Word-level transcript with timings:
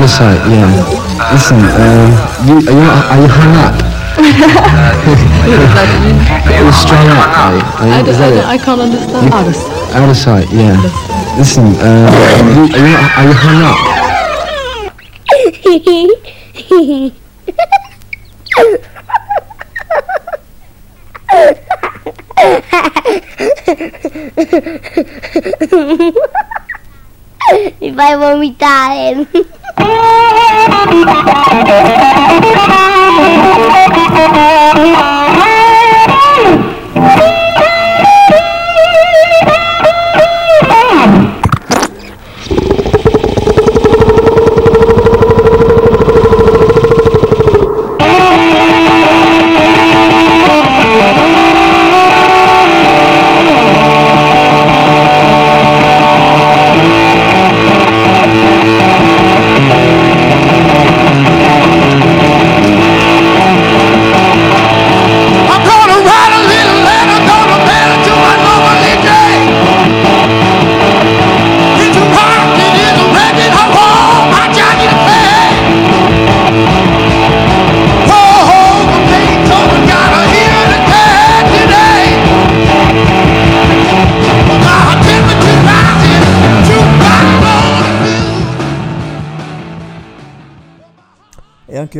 Out 0.00 0.04
of 0.04 0.10
sight, 0.16 0.40
yeah. 0.48 0.64
Listen, 1.30 1.60
uh, 1.60 2.08
you, 2.48 2.56
are, 2.56 2.72
you, 2.72 2.88
are 2.88 3.20
you 3.20 3.28
hung 3.28 3.52
up? 3.60 3.76
You're 6.48 6.72
strung 6.72 7.04
up, 7.08 7.28
are 7.36 7.52
you? 7.52 7.60
Are 7.60 7.84
you- 7.86 7.92
I, 7.92 8.00
is 8.00 8.16
don't- 8.16 8.16
that 8.16 8.30
don't- 8.30 8.38
it? 8.38 8.44
I 8.46 8.56
can't 8.56 8.80
understand. 8.80 9.34
Out 9.34 9.46
of 9.46 9.54
sight. 9.54 9.94
Out 9.94 10.08
of 10.08 10.16
sight, 10.16 10.48
yeah. 10.50 10.80
Listen, 11.36 11.74
uh, 11.76 12.08
you, 12.56 12.62
are, 12.64 12.80
you, 12.80 12.96
are 13.12 13.24
you 13.28 13.34
hung 13.36 13.60
up? 13.60 13.76
Mi 27.80 28.54
fai 28.58 29.26
vomitare. 29.80 30.20
I'm 35.02 35.59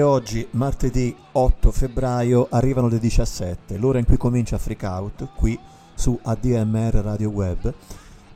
anche 0.01 0.03
oggi, 0.03 0.49
martedì 0.53 1.15
8 1.33 1.71
febbraio, 1.71 2.47
arrivano 2.51 2.89
le 2.89 2.99
17, 2.99 3.77
l'ora 3.77 3.99
in 3.99 4.07
cui 4.07 4.17
comincia 4.17 4.57
Freak 4.57 4.83
Out, 4.83 5.29
qui 5.35 5.59
su 5.95 6.19
ADMR 6.23 6.95
Radio 6.95 7.29
Web. 7.29 7.75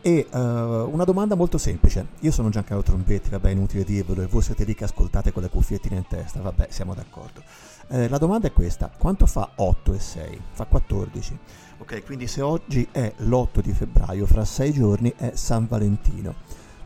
E 0.02 0.26
eh, 0.30 0.38
una 0.38 1.04
domanda 1.04 1.34
molto 1.34 1.56
semplice. 1.56 2.08
Io 2.20 2.30
sono 2.32 2.50
Giancarlo 2.50 2.82
Trombetti, 2.82 3.30
vabbè, 3.30 3.50
inutile 3.50 3.84
dirvelo, 3.84 4.20
e 4.20 4.26
voi 4.26 4.42
siete 4.42 4.64
lì 4.64 4.74
che 4.74 4.84
ascoltate 4.84 5.32
con 5.32 5.42
le 5.42 5.48
cuffiettine 5.48 5.96
in 5.96 6.06
testa, 6.06 6.40
vabbè, 6.40 6.66
siamo 6.68 6.92
d'accordo. 6.92 7.42
Eh, 7.88 8.08
la 8.08 8.18
domanda 8.18 8.48
è 8.48 8.52
questa: 8.52 8.90
quanto 8.96 9.24
fa 9.24 9.52
8 9.54 9.94
e 9.94 9.98
6? 9.98 10.40
Fa 10.52 10.66
14. 10.66 11.38
Ok, 11.78 12.04
quindi 12.04 12.26
se 12.26 12.42
oggi 12.42 12.86
è 12.90 13.10
l'8 13.16 13.60
di 13.62 13.72
febbraio, 13.72 14.26
fra 14.26 14.44
6 14.44 14.72
giorni 14.72 15.14
è 15.16 15.32
San 15.34 15.66
Valentino. 15.66 16.34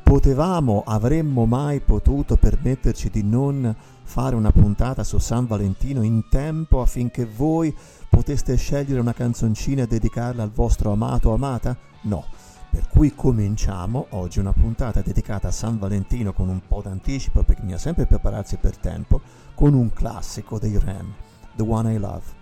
Potevamo, 0.05 0.85
avremmo 0.87 1.45
mai 1.45 1.81
potuto 1.81 2.37
permetterci 2.37 3.11
di 3.11 3.23
non 3.23 3.75
fare 4.09 4.35
una 4.35 4.51
puntata 4.51 5.05
su 5.05 5.19
San 5.19 5.47
Valentino 5.47 6.03
in 6.03 6.29
tempo 6.31 6.81
affinché 6.81 7.27
voi 7.27 7.77
poteste 8.09 8.57
scegliere 8.57 9.01
una 9.01 9.13
canzoncina 9.13 9.83
e 9.83 9.87
dedicarla 9.87 10.43
al 10.43 10.51
vostro 10.51 10.93
amato 10.93 11.29
o 11.29 11.35
amata? 11.35 11.77
No. 12.03 12.25
Per 12.71 12.89
cui 12.89 13.15
cominciamo 13.15 14.07
oggi 14.11 14.39
una 14.39 14.55
puntata 14.55 15.03
dedicata 15.03 15.49
a 15.49 15.53
San 15.53 15.79
Valentino 15.79 16.33
con 16.33 16.49
un 16.49 16.61
po' 16.67 16.81
d'anticipo 16.81 17.43
perché 17.43 17.61
bisogna 17.61 17.79
sempre 17.79 18.07
prepararsi 18.07 18.57
per 18.57 18.79
tempo 18.79 19.21
con 19.55 19.75
un 19.75 19.93
classico 19.93 20.59
dei 20.59 20.79
Ram, 20.79 21.13
The 21.55 21.63
One 21.63 21.93
I 21.93 21.99
Love. 21.99 22.38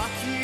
Aqui 0.00 0.39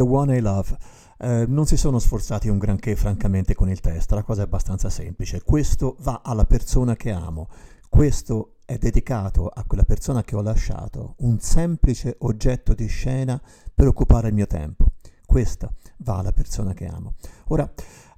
The 0.00 0.06
One 0.06 0.34
I 0.34 0.40
Love. 0.40 0.78
Eh, 1.18 1.44
non 1.46 1.66
si 1.66 1.76
sono 1.76 1.98
sforzati 1.98 2.48
un 2.48 2.56
granché, 2.56 2.96
francamente, 2.96 3.54
con 3.54 3.68
il 3.68 3.80
testo. 3.80 4.14
La 4.14 4.22
cosa 4.22 4.40
è 4.40 4.44
abbastanza 4.44 4.88
semplice. 4.88 5.42
Questo 5.42 5.96
va 6.00 6.22
alla 6.24 6.46
persona 6.46 6.96
che 6.96 7.10
amo. 7.10 7.48
Questo 7.86 8.54
è 8.64 8.78
dedicato 8.78 9.48
a 9.48 9.62
quella 9.66 9.84
persona 9.84 10.24
che 10.24 10.36
ho 10.36 10.40
lasciato. 10.40 11.16
Un 11.18 11.38
semplice 11.40 12.16
oggetto 12.20 12.72
di 12.72 12.86
scena 12.86 13.38
per 13.74 13.88
occupare 13.88 14.28
il 14.28 14.34
mio 14.34 14.46
tempo. 14.46 14.86
Questa 15.26 15.70
va 15.98 16.16
alla 16.16 16.32
persona 16.32 16.72
che 16.72 16.86
amo. 16.86 17.16
Ora, 17.48 17.70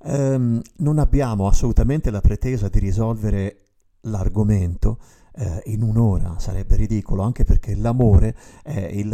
ehm, 0.04 0.60
non 0.76 0.98
abbiamo 1.00 1.48
assolutamente 1.48 2.12
la 2.12 2.20
pretesa 2.20 2.68
di 2.68 2.78
risolvere 2.78 3.56
l'argomento 4.02 4.98
eh, 5.34 5.62
in 5.66 5.82
un'ora, 5.82 6.38
sarebbe 6.38 6.76
ridicolo, 6.76 7.22
anche 7.22 7.44
perché 7.44 7.74
l'amore 7.74 8.36
è 8.62 8.78
il, 8.92 9.08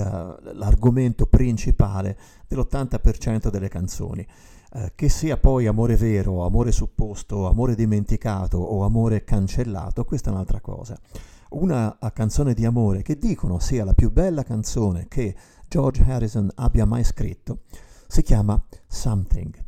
l'argomento 0.54 1.26
principale 1.26 2.16
dell'80% 2.46 3.50
delle 3.50 3.68
canzoni. 3.68 4.26
Eh, 4.70 4.92
che 4.94 5.08
sia 5.08 5.38
poi 5.38 5.66
amore 5.66 5.96
vero, 5.96 6.44
amore 6.44 6.72
supposto, 6.72 7.48
amore 7.48 7.74
dimenticato 7.74 8.58
o 8.58 8.84
amore 8.84 9.24
cancellato, 9.24 10.04
questa 10.04 10.30
è 10.30 10.32
un'altra 10.32 10.60
cosa. 10.60 10.98
Una 11.50 11.96
canzone 12.12 12.52
di 12.52 12.66
amore 12.66 13.00
che 13.00 13.16
dicono 13.16 13.58
sia 13.58 13.84
la 13.84 13.94
più 13.94 14.12
bella 14.12 14.42
canzone 14.42 15.06
che 15.08 15.34
George 15.66 16.02
Harrison 16.02 16.50
abbia 16.56 16.84
mai 16.84 17.04
scritto 17.04 17.60
si 18.08 18.22
chiama. 18.22 18.60
Something 18.86 19.66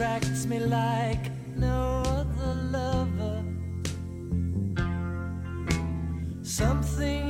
attracts 0.00 0.46
me 0.46 0.58
like 0.60 1.30
no 1.56 2.02
other 2.06 2.54
lover. 2.72 3.44
Something 6.42 7.29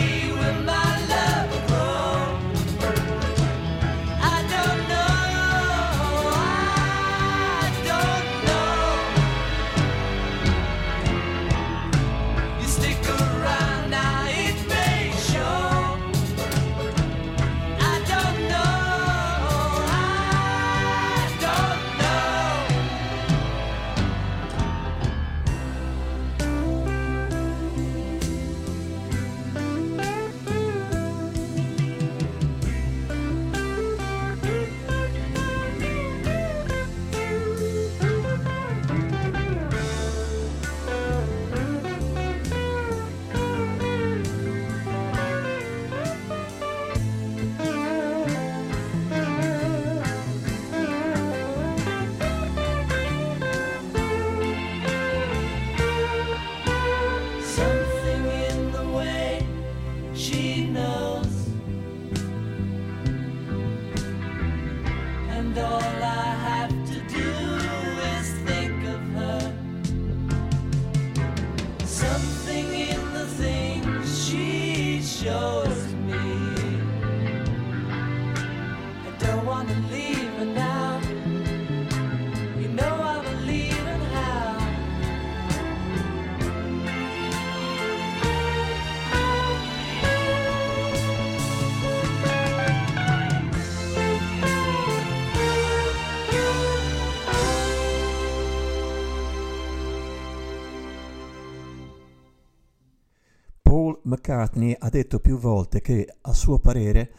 McCartney 104.21 104.75
ha 104.77 104.89
detto 104.89 105.19
più 105.19 105.39
volte 105.39 105.81
che, 105.81 106.07
a 106.21 106.33
suo 106.33 106.59
parere, 106.59 107.11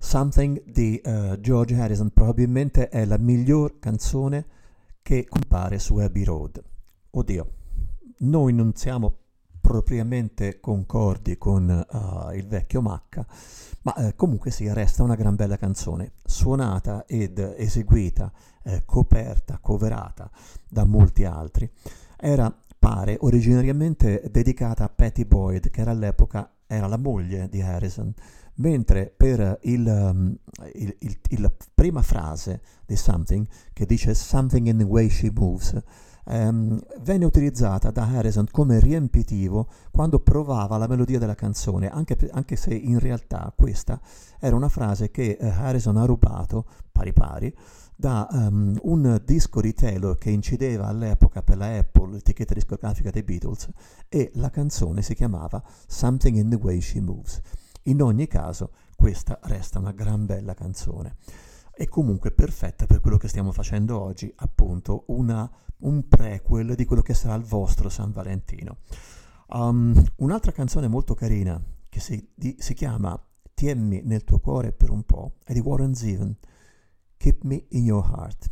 Something 0.00 0.62
di 0.64 0.96
eh, 0.98 1.36
George 1.40 1.74
Harrison 1.74 2.10
probabilmente 2.10 2.88
è 2.88 3.04
la 3.04 3.18
miglior 3.18 3.78
canzone 3.78 4.46
che 5.02 5.26
compare 5.28 5.78
su 5.78 5.96
Abbey 5.96 6.24
Road. 6.24 6.62
Oddio, 7.10 7.50
noi 8.18 8.54
non 8.54 8.72
siamo 8.74 9.16
propriamente 9.60 10.60
concordi 10.60 11.36
con 11.36 11.68
eh, 11.68 12.36
il 12.36 12.46
vecchio 12.46 12.80
Macca, 12.80 13.26
ma 13.82 13.94
eh, 13.96 14.14
comunque 14.14 14.50
sia, 14.50 14.72
resta 14.72 15.02
una 15.02 15.16
gran 15.16 15.34
bella 15.34 15.58
canzone, 15.58 16.12
suonata 16.24 17.04
ed 17.06 17.38
eseguita, 17.38 18.32
coperta, 18.84 19.58
coverata 19.60 20.30
da 20.68 20.84
molti 20.84 21.24
altri. 21.24 21.70
Era 22.16 22.54
pare 22.78 23.16
originariamente 23.20 24.22
dedicata 24.30 24.84
a 24.84 24.88
Patty 24.88 25.24
Boyd, 25.24 25.70
che 25.70 25.80
era 25.80 25.90
all'epoca 25.90 26.50
era 26.66 26.86
la 26.86 26.98
moglie 26.98 27.48
di 27.48 27.60
Harrison, 27.62 28.12
mentre 28.56 29.12
per 29.16 29.58
il, 29.62 29.86
um, 29.86 30.36
il- 30.74 30.96
il- 31.00 31.40
la 31.40 31.50
prima 31.74 32.02
frase 32.02 32.60
di 32.86 32.96
Something, 32.96 33.46
che 33.72 33.86
dice 33.86 34.14
Something 34.14 34.66
in 34.66 34.78
the 34.78 34.84
way 34.84 35.08
she 35.08 35.30
moves, 35.32 35.80
ehm, 36.26 36.78
venne 37.00 37.24
utilizzata 37.24 37.90
da 37.90 38.04
Harrison 38.06 38.46
come 38.50 38.80
riempitivo 38.80 39.68
quando 39.90 40.20
provava 40.20 40.76
la 40.76 40.86
melodia 40.86 41.18
della 41.18 41.34
canzone, 41.34 41.88
anche, 41.88 42.16
anche 42.32 42.56
se 42.56 42.74
in 42.74 42.98
realtà 42.98 43.52
questa 43.56 43.98
era 44.38 44.54
una 44.54 44.68
frase 44.68 45.10
che 45.10 45.36
eh, 45.40 45.48
Harrison 45.48 45.96
ha 45.96 46.04
rubato 46.04 46.66
pari 46.92 47.12
pari 47.12 47.54
da 48.00 48.28
ehm, 48.30 48.78
un 48.82 49.20
disco 49.24 49.60
di 49.60 49.74
Taylor 49.74 50.16
che 50.16 50.30
incideva 50.30 50.86
all'epoca 50.86 51.42
per 51.42 51.56
la 51.56 51.76
Apple, 51.76 52.12
l'etichetta 52.12 52.54
discografica 52.54 53.10
dei 53.10 53.24
Beatles, 53.24 53.68
e 54.08 54.30
la 54.34 54.50
canzone 54.50 55.02
si 55.02 55.16
chiamava 55.16 55.60
Something 55.88 56.36
in 56.36 56.48
the 56.48 56.54
Way 56.54 56.80
She 56.80 57.00
Moves. 57.00 57.40
In 57.82 58.00
ogni 58.00 58.28
caso, 58.28 58.70
questa 58.94 59.40
resta 59.42 59.80
una 59.80 59.90
gran 59.90 60.26
bella 60.26 60.54
canzone. 60.54 61.16
e 61.80 61.88
comunque 61.88 62.32
perfetta 62.32 62.86
per 62.86 63.00
quello 63.00 63.18
che 63.18 63.28
stiamo 63.28 63.52
facendo 63.52 64.00
oggi, 64.00 64.32
appunto 64.36 65.04
una, 65.08 65.48
un 65.78 66.08
prequel 66.08 66.74
di 66.74 66.84
quello 66.84 67.02
che 67.02 67.14
sarà 67.14 67.34
il 67.34 67.44
vostro 67.44 67.88
San 67.88 68.10
Valentino. 68.10 68.78
Um, 69.48 69.94
un'altra 70.16 70.50
canzone 70.50 70.88
molto 70.88 71.14
carina 71.14 71.60
che 71.88 72.00
si, 72.00 72.30
di, 72.34 72.56
si 72.58 72.74
chiama 72.74 73.20
Tienmi 73.54 74.02
nel 74.04 74.24
tuo 74.24 74.40
cuore 74.40 74.72
per 74.72 74.90
un 74.90 75.04
po' 75.04 75.34
è 75.44 75.52
di 75.52 75.60
Warren 75.60 75.94
Zevon, 75.94 76.36
Keep 77.20 77.44
Me 77.44 77.64
in 77.72 77.84
Your 77.84 78.02
Heart. 78.02 78.48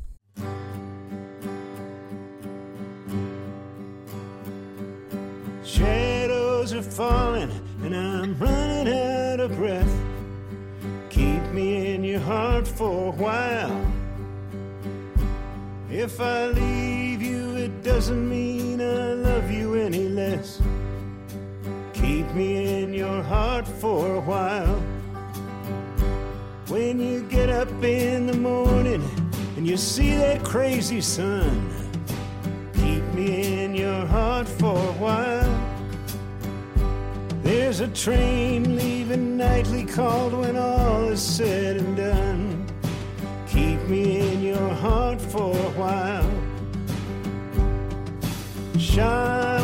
Shadows 5.64 6.73
are 6.73 6.82
falling 6.82 7.50
and 7.82 7.94
I'm 7.94 8.37
running 8.38 8.92
out 8.92 9.38
of 9.40 9.54
breath. 9.56 9.94
Keep 11.11 11.42
me 11.52 11.94
in 11.94 12.02
your 12.02 12.18
heart 12.18 12.66
for 12.66 13.08
a 13.08 13.12
while. 13.12 13.87
If 15.88 16.20
I 16.20 16.46
leave 16.46 17.23
you, 17.23 17.54
it 17.56 17.85
doesn't 17.85 18.28
mean 18.28 18.80
I 18.80 19.12
love 19.12 19.49
you 19.49 19.75
any 19.75 20.08
less. 20.08 20.61
Keep 21.94 22.26
me 22.35 22.82
in 22.82 22.92
your 22.92 23.23
heart 23.23 23.66
for 23.68 24.16
a 24.16 24.20
while. 24.20 24.82
When 26.68 26.99
you 26.99 27.23
get 27.23 27.49
up 27.49 27.70
in 27.85 28.26
the 28.26 28.37
morning 28.37 29.08
and 29.56 29.64
you 29.64 29.76
see 29.76 30.16
that 30.16 30.44
crazy 30.44 31.00
sun, 31.00 31.70
keep 32.75 33.04
me 33.14 33.62
in 33.62 33.73
your 33.73 34.04
heart 34.06 34.49
for 34.49 34.76
a 34.76 34.92
while. 34.94 35.76
There's 37.44 37.78
a 37.78 37.87
train 37.87 38.76
leaving 38.76 39.37
nightly 39.37 39.85
called 39.85 40.32
when 40.32 40.56
all 40.56 41.04
is 41.04 41.23
said 41.23 41.76
and 41.76 41.96
done. 41.96 42.66
Keep 43.46 43.82
me 43.88 44.32
in 44.32 44.42
your 44.42 44.75
heart 44.75 45.20
for 45.20 45.56
a 45.56 45.70
while. 45.78 46.32
Sha 48.76 49.55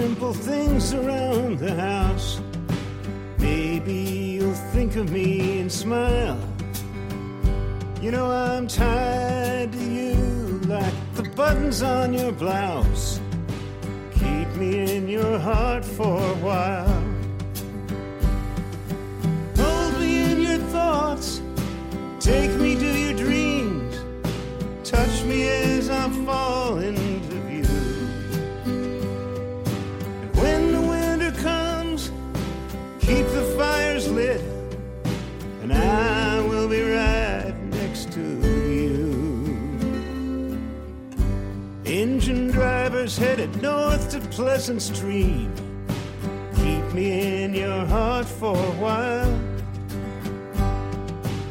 simple 0.00 0.32
things 0.32 0.94
around 0.94 1.58
the 1.58 1.74
house, 1.74 2.40
maybe 3.38 3.92
you'll 3.92 4.62
think 4.72 4.96
of 4.96 5.12
me 5.12 5.60
and 5.60 5.70
smile. 5.70 6.40
You 8.00 8.10
know 8.10 8.30
I'm 8.30 8.66
tied 8.66 9.70
to 9.74 9.84
you 9.98 10.14
like 10.66 10.94
the 11.16 11.24
buttons 11.36 11.82
on 11.82 12.14
your 12.14 12.32
blouse. 12.32 13.20
Keep 14.14 14.48
me 14.56 14.96
in 14.96 15.06
your 15.06 15.38
heart 15.38 15.84
for 15.84 16.16
a 16.16 16.36
while. 16.48 17.02
Hold 19.58 20.00
me 20.00 20.12
in 20.32 20.40
your 20.48 20.62
thoughts, 20.76 21.42
take 22.20 22.52
me 22.52 22.74
to 22.74 22.90
your 23.04 23.16
dreams, 23.18 23.94
touch 24.82 25.24
me 25.24 25.46
as 25.46 25.90
I 25.90 26.08
fall 26.24 26.59
drivers 43.10 43.16
headed 43.16 43.62
north 43.62 44.10
to 44.10 44.20
Pleasant 44.28 44.82
Street. 44.82 45.48
Keep 46.56 46.92
me 46.92 47.44
in 47.44 47.54
your 47.54 47.84
heart 47.86 48.26
for 48.26 48.56
a 48.56 48.72
while. 48.78 49.38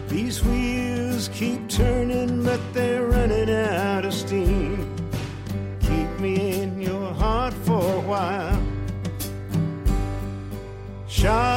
These 0.08 0.44
wheels 0.44 1.30
keep 1.34 1.68
turning, 1.70 2.44
but 2.44 2.62
they're 2.74 3.06
running 3.06 3.50
out 3.50 4.06
of 4.06 4.14
steam. 4.14 4.96
Keep 5.82 6.20
me 6.20 6.62
in 6.62 6.82
your 6.82 7.14
heart 7.14 7.54
for 7.66 7.84
a 7.96 8.02
while. 8.02 8.62
Sha 11.08 11.49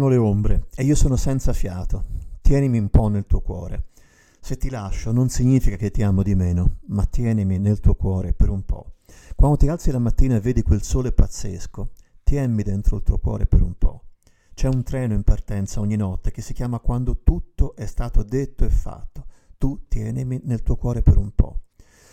Calano 0.00 0.08
le 0.08 0.16
ombre 0.16 0.66
e 0.76 0.84
io 0.84 0.94
sono 0.94 1.16
senza 1.16 1.52
fiato. 1.52 2.04
Tienimi 2.40 2.78
un 2.78 2.88
po' 2.88 3.08
nel 3.08 3.26
tuo 3.26 3.42
cuore. 3.42 3.88
Se 4.40 4.56
ti 4.56 4.70
lascio 4.70 5.12
non 5.12 5.28
significa 5.28 5.76
che 5.76 5.90
ti 5.90 6.02
amo 6.02 6.22
di 6.22 6.34
meno, 6.34 6.78
ma 6.86 7.04
tienimi 7.04 7.58
nel 7.58 7.80
tuo 7.80 7.94
cuore 7.94 8.32
per 8.32 8.48
un 8.48 8.64
po'. 8.64 8.94
Quando 9.36 9.58
ti 9.58 9.68
alzi 9.68 9.90
la 9.90 9.98
mattina 9.98 10.36
e 10.36 10.40
vedi 10.40 10.62
quel 10.62 10.82
sole 10.82 11.12
pazzesco, 11.12 11.90
tienimi 12.22 12.62
dentro 12.62 12.96
il 12.96 13.02
tuo 13.02 13.18
cuore 13.18 13.44
per 13.44 13.60
un 13.60 13.76
po'. 13.76 14.04
C'è 14.54 14.68
un 14.68 14.82
treno 14.82 15.12
in 15.12 15.22
partenza 15.22 15.80
ogni 15.80 15.96
notte 15.96 16.30
che 16.30 16.40
si 16.40 16.54
chiama 16.54 16.78
Quando 16.78 17.20
tutto 17.22 17.76
è 17.76 17.84
stato 17.84 18.22
detto 18.22 18.64
e 18.64 18.70
fatto. 18.70 19.26
Tu 19.58 19.86
tienimi 19.86 20.40
nel 20.44 20.62
tuo 20.62 20.76
cuore 20.76 21.02
per 21.02 21.18
un 21.18 21.34
po'. 21.34 21.64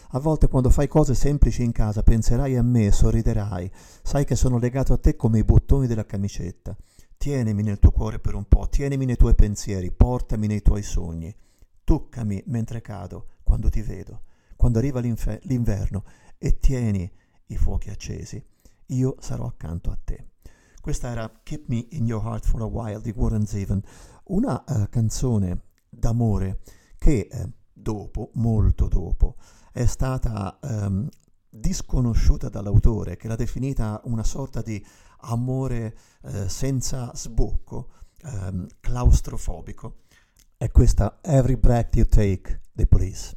A 0.09 0.19
volte 0.19 0.49
quando 0.49 0.69
fai 0.69 0.89
cose 0.89 1.15
semplici 1.15 1.63
in 1.63 1.71
casa 1.71 2.03
penserai 2.03 2.57
a 2.57 2.63
me, 2.63 2.91
sorriderai, 2.91 3.71
sai 4.03 4.25
che 4.25 4.35
sono 4.35 4.57
legato 4.57 4.91
a 4.91 4.97
te 4.97 5.15
come 5.15 5.39
i 5.39 5.45
bottoni 5.45 5.87
della 5.87 6.05
camicetta. 6.05 6.75
Tienimi 7.17 7.63
nel 7.63 7.79
tuo 7.79 7.91
cuore 7.91 8.19
per 8.19 8.35
un 8.35 8.45
po', 8.45 8.69
tienimi 8.69 9.05
nei 9.05 9.17
tuoi 9.17 9.35
pensieri, 9.35 9.91
portami 9.91 10.47
nei 10.47 10.61
tuoi 10.61 10.83
sogni. 10.83 11.35
Toccami 11.83 12.43
mentre 12.47 12.81
cado, 12.81 13.37
quando 13.43 13.69
ti 13.69 13.81
vedo, 13.81 14.23
quando 14.55 14.77
arriva 14.77 14.99
l'inverno 14.99 16.03
e 16.37 16.59
tieni 16.59 17.11
i 17.47 17.57
fuochi 17.57 17.89
accesi. 17.89 18.43
Io 18.87 19.15
sarò 19.19 19.45
accanto 19.45 19.89
a 19.89 19.97
te. 20.01 20.27
Questa 20.81 21.09
era 21.09 21.29
Keep 21.43 21.67
Me 21.67 21.85
in 21.91 22.05
Your 22.05 22.23
Heart 22.23 22.45
for 22.45 22.61
a 22.61 22.65
While 22.65 23.01
di 23.01 23.13
Warren 23.15 23.45
Zevon, 23.45 23.81
una 24.25 24.63
eh, 24.63 24.87
canzone 24.89 25.63
d'amore 25.89 26.61
che 26.97 27.27
eh, 27.29 27.49
dopo, 27.73 28.31
molto 28.35 28.87
dopo, 28.87 29.35
è 29.71 29.85
stata 29.85 30.57
ehm, 30.61 31.09
disconosciuta 31.49 32.49
dall'autore, 32.49 33.17
che 33.17 33.27
l'ha 33.27 33.35
definita 33.35 34.01
una 34.05 34.23
sorta 34.23 34.61
di 34.61 34.83
amore 35.21 35.97
eh, 36.23 36.49
senza 36.49 37.11
sbocco, 37.13 37.89
ehm, 38.23 38.67
claustrofobico. 38.79 39.99
È 40.55 40.69
questa 40.71 41.19
Every 41.21 41.55
Breath 41.55 41.95
You 41.95 42.05
Take 42.05 42.61
dei 42.71 42.87
Police. 42.87 43.35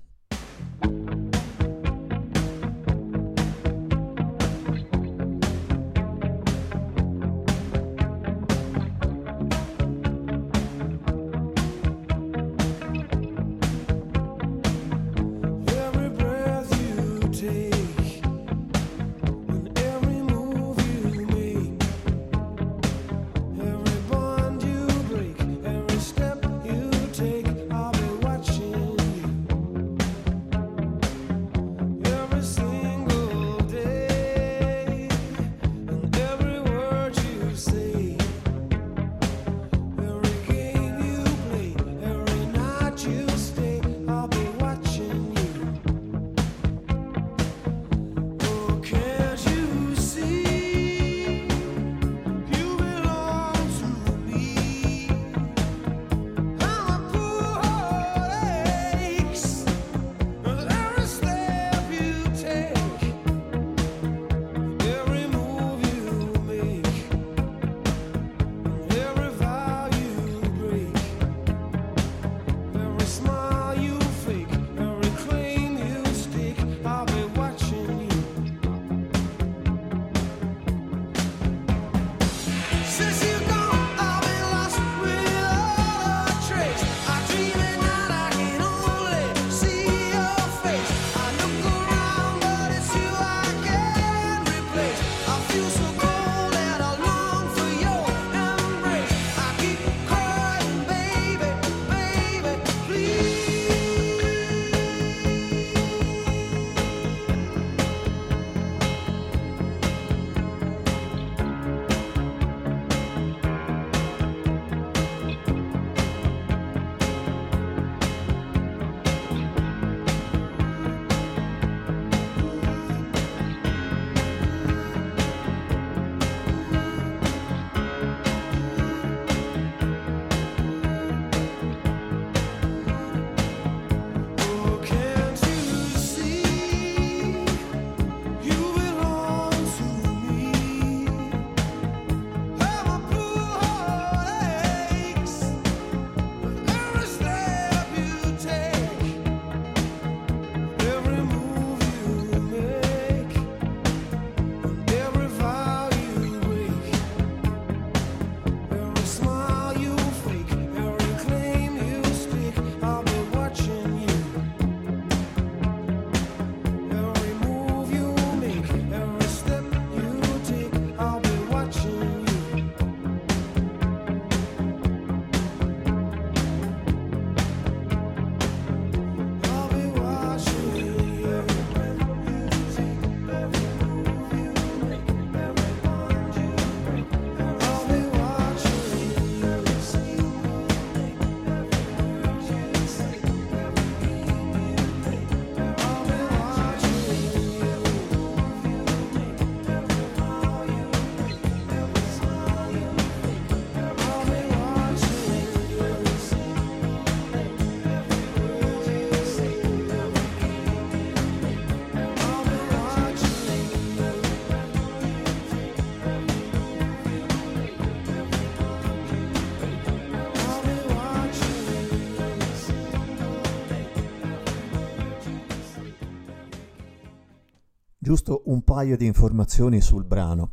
Giusto 228.20 228.42
un 228.46 228.62
paio 228.62 228.96
di 228.96 229.06
informazioni 229.06 229.80
sul 229.80 230.04
brano. 230.04 230.52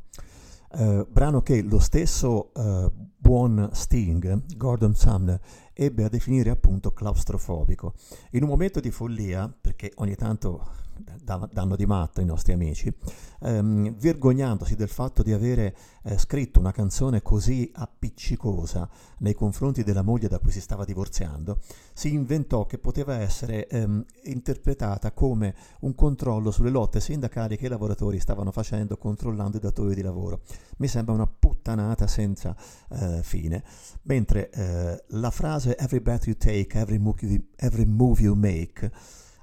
Eh, 0.71 1.06
brano 1.17 1.41
che 1.41 1.63
lo 1.63 1.79
stesso 1.79 2.53
eh, 2.53 2.91
buon 3.17 3.71
Sting, 3.73 4.55
Gordon 4.55 4.93
Sumner, 4.93 5.41
ebbe 5.73 6.03
a 6.03 6.09
definire 6.09 6.51
appunto 6.51 6.93
claustrofobico. 6.93 7.95
In 8.33 8.43
un 8.43 8.49
momento 8.49 8.79
di 8.79 8.91
follia, 8.91 9.51
perché 9.59 9.91
ogni 9.95 10.13
tanto 10.13 10.85
da- 11.21 11.47
danno 11.51 11.75
di 11.75 11.85
matto 11.85 12.21
i 12.21 12.25
nostri 12.25 12.53
amici, 12.53 12.93
ehm, 13.41 13.95
vergognandosi 13.95 14.75
del 14.75 14.87
fatto 14.87 15.23
di 15.23 15.33
avere 15.33 15.75
eh, 16.03 16.17
scritto 16.17 16.59
una 16.59 16.71
canzone 16.71 17.21
così 17.21 17.69
appiccicosa 17.73 18.89
nei 19.19 19.33
confronti 19.33 19.83
della 19.83 20.01
moglie 20.01 20.27
da 20.27 20.39
cui 20.39 20.51
si 20.51 20.61
stava 20.61 20.85
divorziando, 20.85 21.59
si 21.93 22.13
inventò 22.13 22.65
che 22.65 22.77
poteva 22.77 23.17
essere 23.19 23.67
ehm, 23.67 24.05
interpretata 24.23 25.11
come 25.11 25.55
un 25.81 25.95
controllo 25.95 26.51
sulle 26.51 26.69
lotte 26.69 26.99
sindacali 26.99 27.57
che 27.57 27.65
i 27.65 27.69
lavoratori 27.69 28.19
stavano 28.19 28.51
facendo 28.51 28.97
controllando 28.97 29.57
i 29.57 29.61
datori 29.61 29.95
di 29.95 30.01
lavoro. 30.01 30.41
Mi 30.77 30.87
sembra 30.87 31.06
una 31.11 31.27
puttanata 31.27 32.07
senza 32.07 32.55
eh, 32.89 33.21
fine. 33.23 33.63
Mentre 34.03 34.49
eh, 34.49 35.03
la 35.07 35.31
frase 35.31 35.77
Every 35.77 36.01
breath 36.01 36.27
you 36.27 36.35
take, 36.37 36.77
every 36.77 36.97
move 36.97 37.25
you, 37.25 37.43
every 37.55 37.85
move 37.85 38.21
you 38.21 38.35
make 38.35 38.91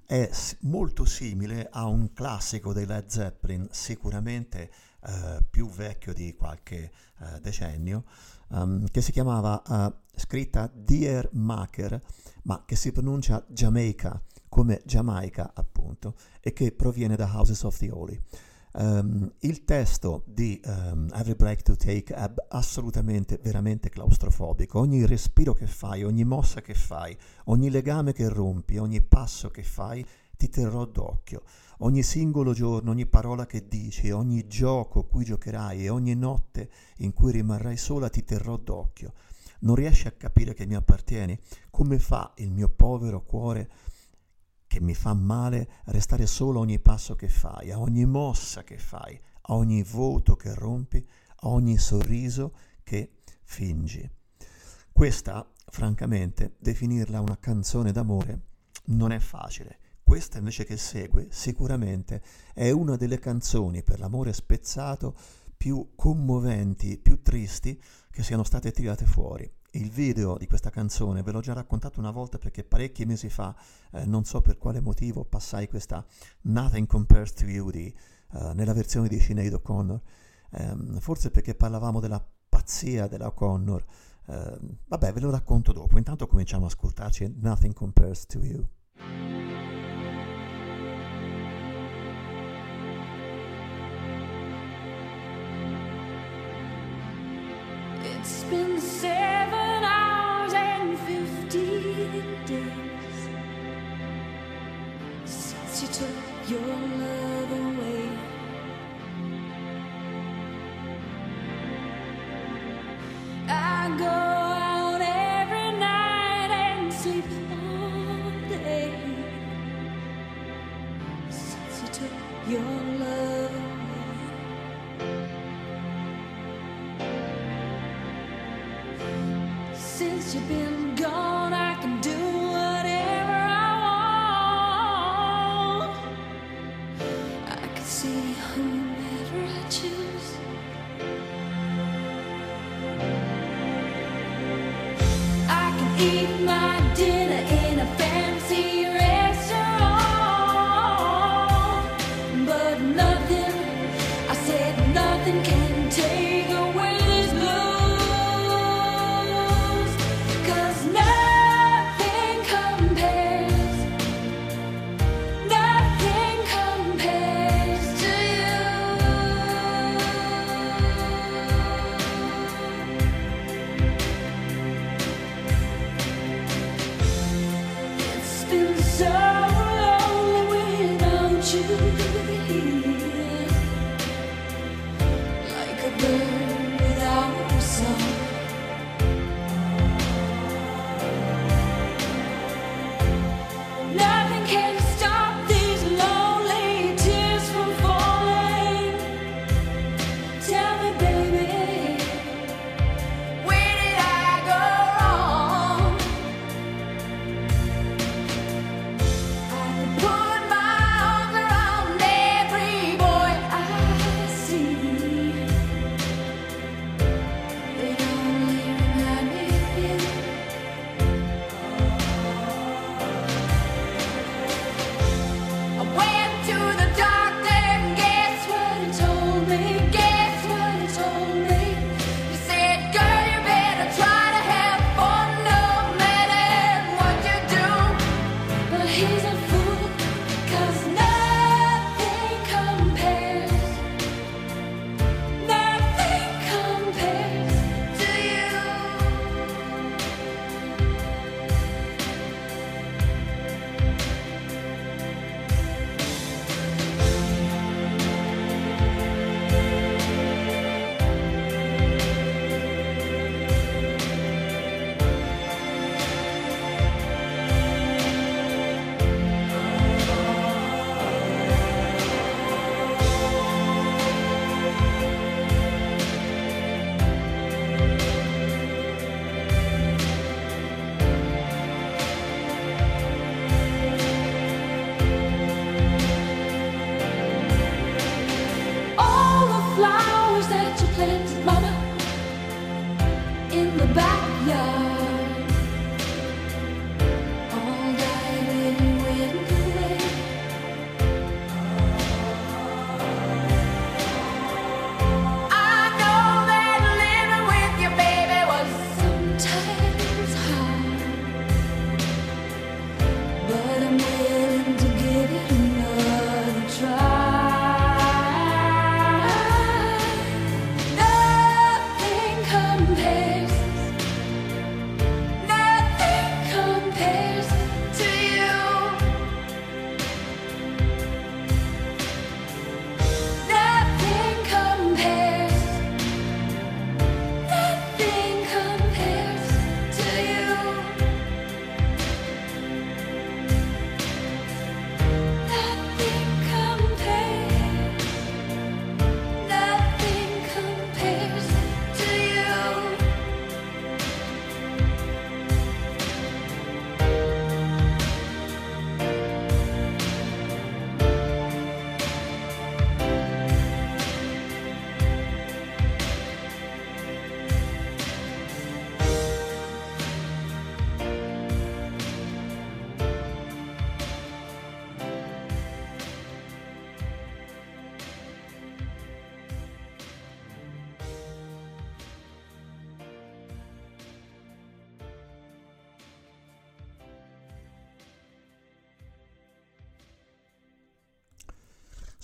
è 0.07 0.31
molto 0.61 1.05
simile 1.05 1.69
a 1.71 1.87
un 1.87 2.13
classico 2.13 2.73
dei 2.73 2.87
Led 2.87 3.09
Zeppelin, 3.09 3.69
sicuramente 3.71 4.71
eh, 5.07 5.43
più 5.49 5.69
vecchio 5.69 6.13
di 6.13 6.35
qualche 6.35 6.91
eh, 7.21 7.41
decennio, 7.41 8.05
ehm, 8.53 8.87
che 8.91 9.01
si 9.01 9.13
chiamava, 9.13 9.63
eh, 9.63 9.95
scritta 10.17 10.71
Dear 10.73 11.31
Maker, 11.33 12.01
ma 12.45 12.63
che 12.67 12.77
si 12.77 12.93
pronuncia 12.93 13.45
Jamaica, 13.49 14.23
come 14.49 14.83
Giamaica 14.85 15.53
appunto, 15.55 16.17
e 16.41 16.53
che 16.53 16.73
proviene 16.73 17.17
da 17.17 17.31
Houses 17.33 17.63
of 17.63 17.79
the 17.79 17.91
Holy. 17.91 18.21
Ehm, 18.77 19.33
il 19.41 19.65
testo 19.65 20.25
di 20.27 20.61
ehm, 20.65 21.09
Every 21.15 21.37
Break 21.37 21.63
to 21.63 21.77
Take 21.77 22.13
è 22.13 22.33
assolutamente, 22.49 23.39
veramente 23.41 23.89
claustrofobico. 23.89 24.79
Ogni 24.81 25.07
respiro 25.07 25.53
che 25.53 25.67
fai, 25.67 26.03
ogni 26.03 26.25
mossa 26.25 26.61
che 26.61 26.75
fai, 26.75 27.17
ogni 27.45 27.71
legame 27.71 28.13
che 28.13 28.29
rompi, 28.29 28.79
ogni 28.79 29.01
passo 29.01 29.51
che 29.51 29.63
fai, 29.63 30.05
ti 30.37 30.49
terrò 30.49 30.85
d'occhio. 30.87 31.43
Ogni 31.79 32.03
singolo 32.03 32.53
giorno, 32.53 32.91
ogni 32.91 33.07
parola 33.07 33.47
che 33.47 33.69
dici, 33.69 34.11
ogni 34.11 34.47
gioco 34.49 35.05
cui 35.05 35.25
giocherai 35.25 35.85
e 35.85 35.89
ogni 35.89 36.15
notte 36.15 36.69
in 36.99 37.13
cui 37.13 37.31
rimarrai 37.31 37.77
sola, 37.77 38.09
ti 38.09 38.25
terrò 38.25 38.57
d'occhio. 38.57 39.13
Non 39.61 39.77
riesci 39.77 40.09
a 40.09 40.13
capire 40.13 40.53
che 40.53 40.67
mi 40.67 40.75
appartieni? 40.75 41.39
Come 41.71 41.99
fa 41.99 42.33
il 42.37 42.51
mio 42.51 42.69
povero 42.69 43.23
cuore 43.23 43.71
che 44.67 44.81
mi 44.81 44.95
fa 44.95 45.15
male 45.15 45.69
restare 45.87 46.27
solo 46.27 46.59
a 46.59 46.63
ogni 46.63 46.81
passo 46.81 47.15
che 47.15 47.29
fai, 47.29 47.71
a 47.71 47.79
ogni 47.79 48.05
mossa 48.07 48.65
che 48.65 48.79
fai, 48.79 49.21
a 49.43 49.55
ogni 49.55 49.83
voto 49.83 50.37
che 50.37 50.55
rompi, 50.55 51.07
a 51.37 51.49
ogni 51.49 51.79
sorriso 51.79 52.55
che 52.83 53.21
fingi. 53.45 54.09
Questa, 54.93 55.49
francamente, 55.67 56.57
definirla 56.59 57.21
una 57.21 57.39
canzone 57.39 57.93
d'amore 57.93 58.41
non 58.87 59.13
è 59.13 59.19
facile. 59.19 59.79
Questa 60.03 60.39
invece 60.39 60.65
che 60.65 60.77
segue 60.77 61.29
sicuramente 61.31 62.23
è 62.53 62.71
una 62.71 62.97
delle 62.97 63.19
canzoni 63.19 63.83
per 63.83 63.99
l'amore 63.99 64.33
spezzato 64.33 65.17
più 65.57 65.93
commoventi, 65.95 66.99
più 66.99 67.23
tristi 67.23 67.81
che 68.11 68.23
siano 68.23 68.45
state 68.45 68.71
tirate 68.71 69.07
fuori. 69.07 69.51
Il 69.77 69.91
video 69.91 70.37
di 70.39 70.47
questa 70.47 70.71
canzone 70.71 71.23
ve 71.23 71.33
l'ho 71.33 71.41
già 71.41 71.53
raccontato 71.53 72.01
una 72.01 72.11
volta 72.11 72.39
perché 72.39 72.65
parecchi 72.65 73.05
mesi 73.05 73.29
fa, 73.29 73.55
eh, 73.93 74.05
non 74.05 74.25
so 74.25 74.41
per 74.41 74.57
quale 74.57 74.81
motivo, 74.81 75.25
passai 75.25 75.69
questa 75.69 76.05
Nothing 76.43 76.87
Compares 76.87 77.33
to 77.33 77.47
You 77.47 77.71
eh, 77.71 77.93
nella 78.55 78.73
versione 78.73 79.09
di 79.09 79.19
Sinead 79.19 79.53
O'Connor, 79.53 80.01
Ehm, 80.57 80.99
forse 81.01 81.31
perché 81.31 81.55
parlavamo 81.55 82.01
della 82.01 82.25
pazzia 82.49 83.07
della 83.07 83.27
O'Connor. 83.27 83.85
Ehm, 84.27 84.77
vabbè, 84.87 85.13
ve 85.13 85.21
lo 85.21 85.31
racconto 85.31 85.73
dopo. 85.73 85.99
Intanto 85.99 86.27
cominciamo 86.27 86.67
ad 86.67 86.71
ascoltarci 86.71 87.35
Nothing 87.41 87.75
Compares 87.75 88.27
to 88.27 88.39
You. 88.39 88.67
It's 98.03 98.45
been 98.49 98.79
seven 98.79 99.44
took 105.99 106.09
your 106.49 106.61
love 106.61 107.53
away. 107.53 108.09
I 113.49 113.97
go 113.97 114.34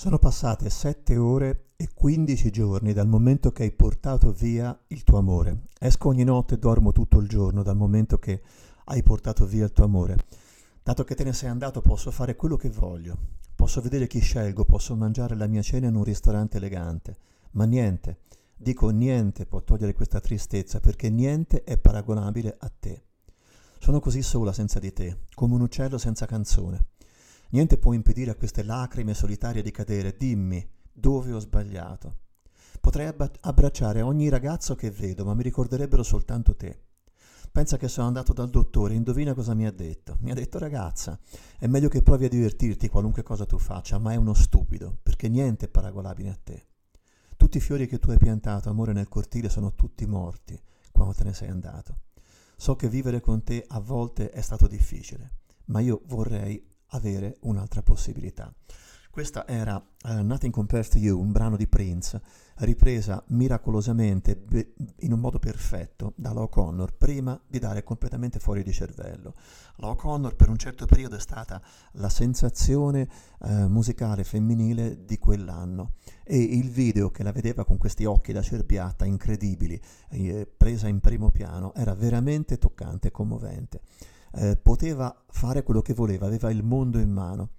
Sono 0.00 0.18
passate 0.18 0.70
7 0.70 1.18
ore 1.18 1.72
e 1.76 1.90
15 1.92 2.50
giorni 2.50 2.94
dal 2.94 3.06
momento 3.06 3.52
che 3.52 3.64
hai 3.64 3.70
portato 3.70 4.32
via 4.32 4.74
il 4.86 5.04
tuo 5.04 5.18
amore. 5.18 5.64
Esco 5.78 6.08
ogni 6.08 6.24
notte 6.24 6.54
e 6.54 6.58
dormo 6.58 6.90
tutto 6.90 7.18
il 7.18 7.28
giorno 7.28 7.62
dal 7.62 7.76
momento 7.76 8.18
che 8.18 8.40
hai 8.84 9.02
portato 9.02 9.44
via 9.44 9.64
il 9.64 9.72
tuo 9.72 9.84
amore. 9.84 10.16
Dato 10.82 11.04
che 11.04 11.14
te 11.14 11.22
ne 11.22 11.34
sei 11.34 11.50
andato 11.50 11.82
posso 11.82 12.10
fare 12.10 12.34
quello 12.34 12.56
che 12.56 12.70
voglio. 12.70 13.14
Posso 13.54 13.82
vedere 13.82 14.06
chi 14.06 14.20
scelgo, 14.20 14.64
posso 14.64 14.96
mangiare 14.96 15.36
la 15.36 15.46
mia 15.46 15.60
cena 15.60 15.88
in 15.88 15.96
un 15.96 16.04
ristorante 16.04 16.56
elegante. 16.56 17.18
Ma 17.50 17.66
niente, 17.66 18.20
dico 18.56 18.88
niente 18.88 19.44
può 19.44 19.60
togliere 19.60 19.92
questa 19.92 20.18
tristezza 20.18 20.80
perché 20.80 21.10
niente 21.10 21.62
è 21.62 21.76
paragonabile 21.76 22.56
a 22.58 22.70
te. 22.70 23.02
Sono 23.78 24.00
così 24.00 24.22
sola 24.22 24.54
senza 24.54 24.78
di 24.78 24.94
te, 24.94 25.24
come 25.34 25.56
un 25.56 25.60
uccello 25.60 25.98
senza 25.98 26.24
canzone. 26.24 26.86
Niente 27.50 27.78
può 27.78 27.92
impedire 27.92 28.30
a 28.30 28.36
queste 28.36 28.62
lacrime 28.62 29.14
solitarie 29.14 29.62
di 29.62 29.70
cadere. 29.70 30.16
Dimmi 30.16 30.68
dove 30.92 31.32
ho 31.32 31.38
sbagliato. 31.38 32.18
Potrei 32.80 33.06
abba- 33.06 33.30
abbracciare 33.40 34.02
ogni 34.02 34.28
ragazzo 34.28 34.74
che 34.74 34.90
vedo, 34.90 35.24
ma 35.24 35.34
mi 35.34 35.42
ricorderebbero 35.42 36.02
soltanto 36.02 36.54
te. 36.54 36.84
Pensa 37.52 37.76
che 37.76 37.88
sono 37.88 38.06
andato 38.06 38.32
dal 38.32 38.48
dottore, 38.48 38.94
indovina 38.94 39.34
cosa 39.34 39.54
mi 39.54 39.66
ha 39.66 39.72
detto. 39.72 40.18
Mi 40.20 40.30
ha 40.30 40.34
detto 40.34 40.58
ragazza, 40.58 41.18
è 41.58 41.66
meglio 41.66 41.88
che 41.88 42.02
provi 42.02 42.26
a 42.26 42.28
divertirti 42.28 42.88
qualunque 42.88 43.24
cosa 43.24 43.44
tu 43.44 43.58
faccia, 43.58 43.98
ma 43.98 44.12
è 44.12 44.16
uno 44.16 44.34
stupido, 44.34 44.98
perché 45.02 45.28
niente 45.28 45.66
è 45.66 45.68
paragonabile 45.68 46.30
a 46.30 46.38
te. 46.42 46.66
Tutti 47.36 47.56
i 47.56 47.60
fiori 47.60 47.88
che 47.88 47.98
tu 47.98 48.10
hai 48.10 48.18
piantato, 48.18 48.70
amore, 48.70 48.92
nel 48.92 49.08
cortile 49.08 49.48
sono 49.48 49.74
tutti 49.74 50.06
morti 50.06 50.56
quando 50.92 51.14
te 51.14 51.24
ne 51.24 51.34
sei 51.34 51.48
andato. 51.48 52.02
So 52.56 52.76
che 52.76 52.88
vivere 52.88 53.20
con 53.20 53.42
te 53.42 53.64
a 53.66 53.80
volte 53.80 54.30
è 54.30 54.40
stato 54.40 54.68
difficile, 54.68 55.32
ma 55.66 55.80
io 55.80 56.02
vorrei 56.06 56.69
avere 56.90 57.36
un'altra 57.40 57.82
possibilità. 57.82 58.52
Questa 59.10 59.44
era 59.44 59.84
eh, 60.04 60.22
Nothing 60.22 60.52
Compares 60.52 60.88
to 60.90 60.98
You, 60.98 61.18
un 61.18 61.32
brano 61.32 61.56
di 61.56 61.66
Prince, 61.66 62.22
ripresa 62.58 63.20
miracolosamente, 63.30 64.36
be- 64.36 64.74
in 65.00 65.12
un 65.12 65.18
modo 65.18 65.40
perfetto, 65.40 66.12
dalla 66.14 66.42
O'Connor, 66.42 66.94
prima 66.96 67.38
di 67.44 67.58
dare 67.58 67.82
completamente 67.82 68.38
fuori 68.38 68.62
di 68.62 68.70
cervello. 68.70 69.34
La 69.78 69.88
O'Connor 69.88 70.36
per 70.36 70.48
un 70.48 70.56
certo 70.58 70.86
periodo 70.86 71.16
è 71.16 71.20
stata 71.20 71.60
la 71.94 72.08
sensazione 72.08 73.08
eh, 73.40 73.66
musicale 73.66 74.22
femminile 74.22 75.04
di 75.04 75.18
quell'anno 75.18 75.94
e 76.22 76.38
il 76.38 76.70
video 76.70 77.10
che 77.10 77.24
la 77.24 77.32
vedeva 77.32 77.64
con 77.64 77.78
questi 77.78 78.04
occhi 78.04 78.32
da 78.32 78.42
cerbiatta 78.42 79.04
incredibili, 79.04 79.80
eh, 80.10 80.46
presa 80.56 80.86
in 80.86 81.00
primo 81.00 81.30
piano, 81.30 81.74
era 81.74 81.94
veramente 81.94 82.58
toccante 82.58 83.08
e 83.08 83.10
commovente. 83.10 83.80
Eh, 84.32 84.56
poteva 84.56 85.24
fare 85.28 85.62
quello 85.62 85.82
che 85.82 85.94
voleva, 85.94 86.26
aveva 86.26 86.50
il 86.50 86.62
mondo 86.62 86.98
in 86.98 87.10
mano. 87.10 87.50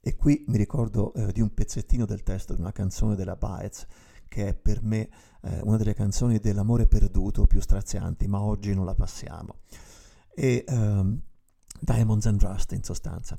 E 0.00 0.16
qui 0.16 0.44
mi 0.48 0.56
ricordo 0.56 1.12
eh, 1.14 1.32
di 1.32 1.40
un 1.40 1.52
pezzettino 1.52 2.06
del 2.06 2.22
testo 2.22 2.54
di 2.54 2.60
una 2.60 2.72
canzone 2.72 3.14
della 3.14 3.36
Baez, 3.36 3.86
che 4.28 4.48
è 4.48 4.54
per 4.54 4.82
me 4.82 5.08
eh, 5.42 5.60
una 5.62 5.76
delle 5.76 5.94
canzoni 5.94 6.38
dell'amore 6.38 6.86
perduto 6.86 7.46
più 7.46 7.60
strazianti, 7.60 8.26
ma 8.28 8.40
oggi 8.40 8.74
non 8.74 8.84
la 8.84 8.94
passiamo. 8.94 9.56
E 10.34 10.64
ehm, 10.66 11.20
Diamonds 11.80 12.26
and 12.26 12.40
Rust 12.40 12.72
in 12.72 12.82
sostanza. 12.82 13.38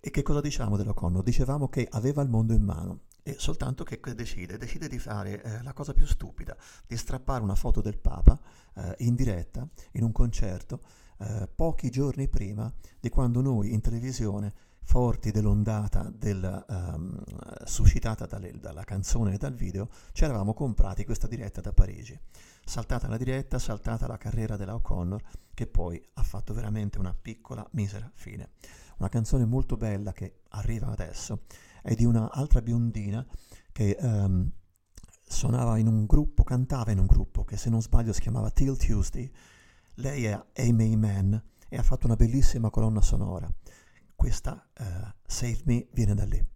E 0.00 0.10
che 0.10 0.22
cosa 0.22 0.40
diciamo 0.40 0.76
dell'O'Connor? 0.76 1.22
Dicevamo 1.22 1.68
che 1.68 1.88
aveva 1.90 2.22
il 2.22 2.28
mondo 2.28 2.52
in 2.52 2.62
mano. 2.62 3.00
E 3.22 3.36
soltanto 3.38 3.84
che 3.84 4.00
decide? 4.14 4.56
Decide 4.56 4.88
di 4.88 4.98
fare 4.98 5.42
eh, 5.42 5.62
la 5.62 5.72
cosa 5.72 5.92
più 5.92 6.06
stupida, 6.06 6.56
di 6.86 6.96
strappare 6.96 7.42
una 7.42 7.54
foto 7.54 7.80
del 7.80 7.98
Papa 7.98 8.40
eh, 8.74 8.94
in 8.98 9.14
diretta, 9.14 9.68
in 9.92 10.04
un 10.04 10.12
concerto, 10.12 10.80
eh, 11.18 11.48
pochi 11.54 11.90
giorni 11.90 12.28
prima 12.28 12.72
di 13.00 13.08
quando 13.08 13.40
noi 13.40 13.72
in 13.72 13.80
televisione, 13.80 14.52
forti 14.88 15.30
dell'ondata 15.30 16.10
del, 16.14 16.64
ehm, 16.66 17.22
suscitata 17.64 18.24
dalle- 18.24 18.58
dalla 18.58 18.84
canzone 18.84 19.34
e 19.34 19.36
dal 19.36 19.52
video, 19.52 19.90
ci 20.12 20.24
eravamo 20.24 20.54
comprati 20.54 21.04
questa 21.04 21.26
diretta 21.26 21.60
da 21.60 21.72
Parigi. 21.74 22.18
Saltata 22.64 23.06
la 23.06 23.18
diretta, 23.18 23.58
saltata 23.58 24.06
la 24.06 24.16
carriera 24.16 24.56
della 24.56 24.74
O'Connor, 24.74 25.22
che 25.52 25.66
poi 25.66 26.02
ha 26.14 26.22
fatto 26.22 26.54
veramente 26.54 26.98
una 26.98 27.14
piccola, 27.14 27.66
misera 27.72 28.10
fine. 28.14 28.52
Una 28.98 29.10
canzone 29.10 29.44
molto 29.44 29.76
bella 29.76 30.12
che 30.12 30.40
arriva 30.50 30.86
adesso 30.86 31.42
è 31.82 31.94
di 31.94 32.04
un'altra 32.04 32.62
biondina 32.62 33.24
che 33.72 33.90
ehm, 33.90 34.50
suonava 35.22 35.78
in 35.78 35.86
un 35.86 36.06
gruppo, 36.06 36.42
cantava 36.44 36.92
in 36.92 36.98
un 36.98 37.06
gruppo 37.06 37.44
che 37.44 37.56
se 37.56 37.68
non 37.68 37.82
sbaglio 37.82 38.12
si 38.12 38.20
chiamava 38.20 38.50
Till 38.50 38.76
Tuesday. 38.76 39.30
Lei 40.00 40.26
è 40.26 40.44
Amy 40.58 40.94
Mann 40.94 41.34
e 41.68 41.76
ha 41.76 41.82
fatto 41.82 42.06
una 42.06 42.14
bellissima 42.14 42.70
colonna 42.70 43.00
sonora. 43.00 43.52
Questa, 44.14 44.70
eh, 44.72 45.14
Save 45.26 45.62
Me, 45.64 45.88
viene 45.92 46.14
da 46.14 46.24
lì. 46.24 46.46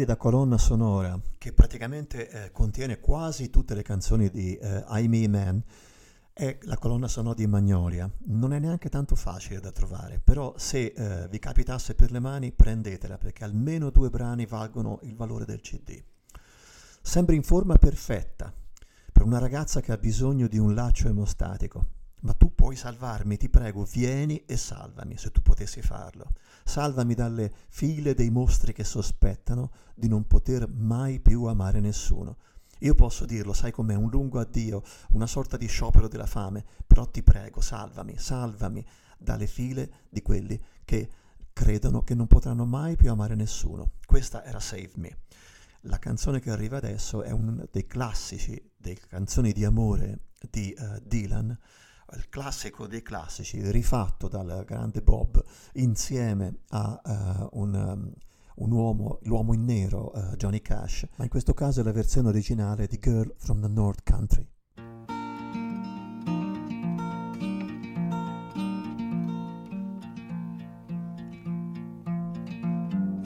Splendida 0.00 0.16
colonna 0.16 0.56
sonora 0.56 1.20
che 1.36 1.52
praticamente 1.52 2.28
eh, 2.30 2.50
contiene 2.52 3.00
quasi 3.00 3.50
tutte 3.50 3.74
le 3.74 3.82
canzoni 3.82 4.30
di 4.30 4.56
eh, 4.56 4.82
I 4.88 5.08
Me 5.08 5.28
Man 5.28 5.62
è 6.32 6.58
la 6.62 6.78
colonna 6.78 7.06
sonora 7.06 7.34
di 7.34 7.46
Magnolia. 7.46 8.10
Non 8.28 8.54
è 8.54 8.58
neanche 8.58 8.88
tanto 8.88 9.14
facile 9.14 9.60
da 9.60 9.72
trovare, 9.72 10.18
però 10.18 10.54
se 10.56 10.94
eh, 10.96 11.28
vi 11.28 11.38
capitasse 11.38 11.94
per 11.94 12.12
le 12.12 12.18
mani 12.18 12.50
prendetela 12.50 13.18
perché 13.18 13.44
almeno 13.44 13.90
due 13.90 14.08
brani 14.08 14.46
valgono 14.46 15.00
il 15.02 15.14
valore 15.16 15.44
del 15.44 15.60
CD. 15.60 16.02
Sembri 17.02 17.36
in 17.36 17.42
forma 17.42 17.76
perfetta 17.76 18.52
per 19.12 19.22
una 19.24 19.38
ragazza 19.38 19.82
che 19.82 19.92
ha 19.92 19.98
bisogno 19.98 20.46
di 20.46 20.56
un 20.56 20.74
laccio 20.74 21.08
emostatico. 21.08 21.98
Ma 22.20 22.32
tu 22.32 22.54
puoi 22.54 22.76
salvarmi, 22.76 23.36
ti 23.36 23.50
prego, 23.50 23.84
vieni 23.84 24.44
e 24.46 24.56
salvami 24.56 25.18
se 25.18 25.30
tu 25.30 25.42
potessi 25.42 25.82
farlo. 25.82 26.32
Salvami 26.64 27.14
dalle 27.14 27.52
file 27.68 28.14
dei 28.14 28.30
mostri 28.30 28.72
che 28.72 28.84
sospettano 28.84 29.70
di 29.94 30.08
non 30.08 30.26
poter 30.26 30.68
mai 30.68 31.20
più 31.20 31.44
amare 31.44 31.80
nessuno. 31.80 32.36
Io 32.80 32.94
posso 32.94 33.26
dirlo, 33.26 33.52
sai 33.52 33.72
com'è, 33.72 33.94
un 33.94 34.08
lungo 34.08 34.40
addio, 34.40 34.82
una 35.10 35.26
sorta 35.26 35.56
di 35.56 35.66
sciopero 35.66 36.08
della 36.08 36.26
fame, 36.26 36.64
però 36.86 37.06
ti 37.06 37.22
prego, 37.22 37.60
salvami, 37.60 38.16
salvami 38.16 38.84
dalle 39.18 39.46
file 39.46 39.92
di 40.08 40.22
quelli 40.22 40.58
che 40.84 41.10
credono 41.52 42.02
che 42.02 42.14
non 42.14 42.26
potranno 42.26 42.64
mai 42.64 42.96
più 42.96 43.10
amare 43.10 43.34
nessuno. 43.34 43.90
Questa 44.06 44.42
era 44.44 44.60
Save 44.60 44.92
Me. 44.94 45.18
La 45.84 45.98
canzone 45.98 46.40
che 46.40 46.50
arriva 46.50 46.78
adesso 46.78 47.22
è 47.22 47.30
uno 47.30 47.66
dei 47.70 47.86
classici, 47.86 48.72
delle 48.76 48.98
canzoni 49.08 49.52
di 49.52 49.64
amore 49.64 50.20
di 50.50 50.72
eh, 50.72 51.02
Dylan, 51.04 51.56
il 52.14 52.28
classico 52.28 52.86
dei 52.86 53.02
classici, 53.02 53.60
rifatto 53.70 54.28
dal 54.28 54.64
grande 54.66 55.02
Bob 55.02 55.42
insieme 55.74 56.60
a 56.68 57.00
eh, 57.04 57.48
un, 57.52 57.74
um, 57.74 58.12
un 58.56 58.72
uomo, 58.72 59.18
l'uomo 59.22 59.54
in 59.54 59.64
nero, 59.64 60.12
eh, 60.12 60.36
Johnny 60.36 60.60
Cash, 60.60 61.06
ma 61.16 61.24
in 61.24 61.30
questo 61.30 61.54
caso 61.54 61.80
è 61.80 61.84
la 61.84 61.92
versione 61.92 62.28
originale 62.28 62.86
di 62.86 62.98
Girl 62.98 63.32
from 63.36 63.60
the 63.60 63.68
North 63.68 64.02
Country. 64.02 64.48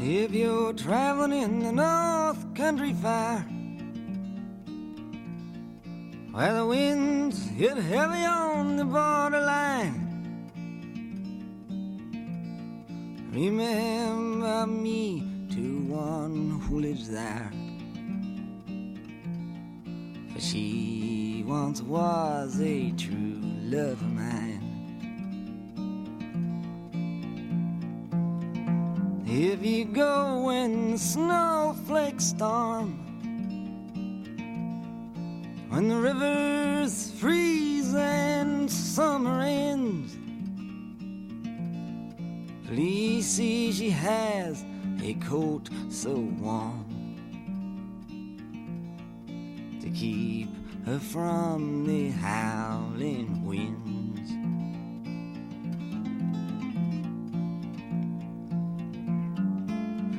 If 0.06 0.32
you're 0.32 0.74
traveling 0.74 1.42
in 1.42 1.60
the 1.60 1.72
North 1.72 2.54
Country 2.54 2.92
Fire, 2.92 3.46
where 6.34 6.52
the 6.52 6.66
winds 6.66 7.48
hit 7.50 7.76
heavy 7.76 8.24
on 8.24 8.76
the 8.76 8.84
borderline, 8.84 9.94
remember 13.30 14.66
me 14.66 15.22
to 15.52 15.84
one 15.86 16.60
who 16.62 16.80
lives 16.80 17.08
there. 17.08 17.48
For 20.32 20.40
she 20.40 21.44
once 21.46 21.80
was 21.82 22.60
a 22.60 22.90
true 22.96 23.38
love 23.62 24.02
of 24.02 24.12
mine. 24.12 24.60
If 29.24 29.64
you 29.64 29.84
go 29.84 30.46
when 30.46 30.90
the 30.92 30.98
snowflakes 30.98 32.24
storm, 32.24 33.03
when 35.74 35.88
the 35.88 35.96
rivers 35.96 37.10
freeze 37.18 37.92
and 37.96 38.70
summer 38.70 39.40
ends, 39.42 40.16
please 42.68 43.26
see 43.26 43.72
she 43.72 43.90
has 43.90 44.64
a 45.02 45.14
coat 45.14 45.68
so 45.90 46.14
warm 46.40 46.86
to 49.82 49.90
keep 49.90 50.48
her 50.86 51.00
from 51.00 51.84
the 51.84 52.10
howling 52.10 53.44
winds. 53.44 54.30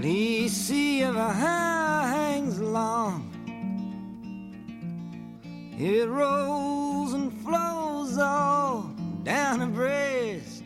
Please 0.02 0.52
see 0.52 1.00
if 1.00 1.16
her 1.16 1.32
hair 1.32 2.14
hangs 2.14 2.60
long. 2.60 3.25
It 5.78 6.08
rolls 6.08 7.12
and 7.14 7.34
flows 7.44 8.18
all 8.18 8.84
down 9.24 9.60
her 9.60 9.68
breast. 9.68 10.64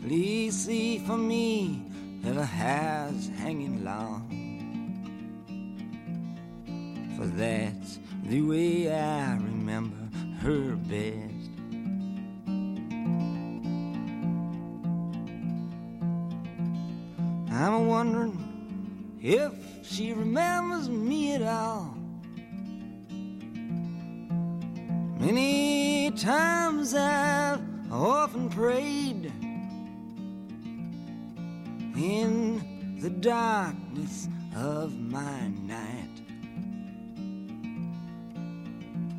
Please 0.00 0.54
see 0.54 0.98
for 1.00 1.16
me 1.16 1.82
if 2.22 2.36
her 2.36 2.44
hair's 2.44 3.30
hanging 3.30 3.82
long. 3.82 4.24
For 7.16 7.26
that's 7.26 7.98
the 8.24 8.42
way 8.42 8.94
I 8.94 9.32
remember 9.32 9.96
her 10.38 10.76
best. 10.76 11.50
I'm 17.50 17.88
wondering 17.88 19.18
if 19.20 19.52
she 19.82 20.12
remembers 20.12 20.88
me 20.88 21.34
at 21.34 21.42
all. 21.42 21.97
Many 25.30 26.10
times 26.12 26.94
I've 26.94 27.60
often 27.92 28.48
prayed 28.48 29.30
in 31.94 32.98
the 33.02 33.10
darkness 33.10 34.26
of 34.56 34.98
my 34.98 35.48
night, 35.66 36.22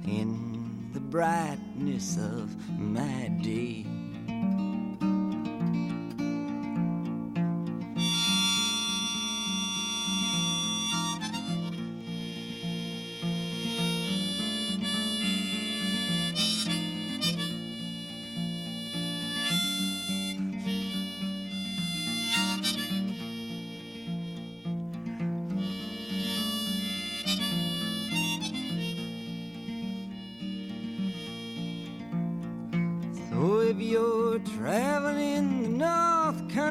in 0.07 0.89
the 0.93 0.99
brightness 0.99 2.17
of 2.17 2.57
my 2.79 3.27
day. 3.43 3.85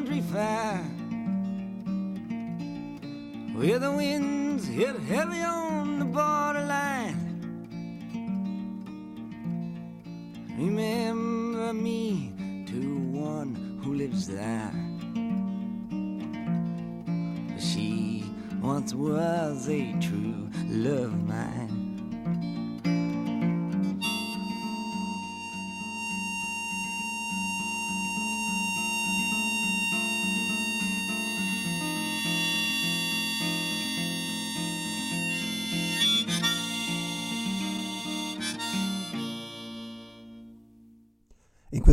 Country 0.09 0.27
Fair, 0.31 0.77
where 3.53 3.77
the 3.77 3.91
winds 3.91 4.65
hit 4.65 4.95
heavy 5.01 5.43
on 5.43 5.58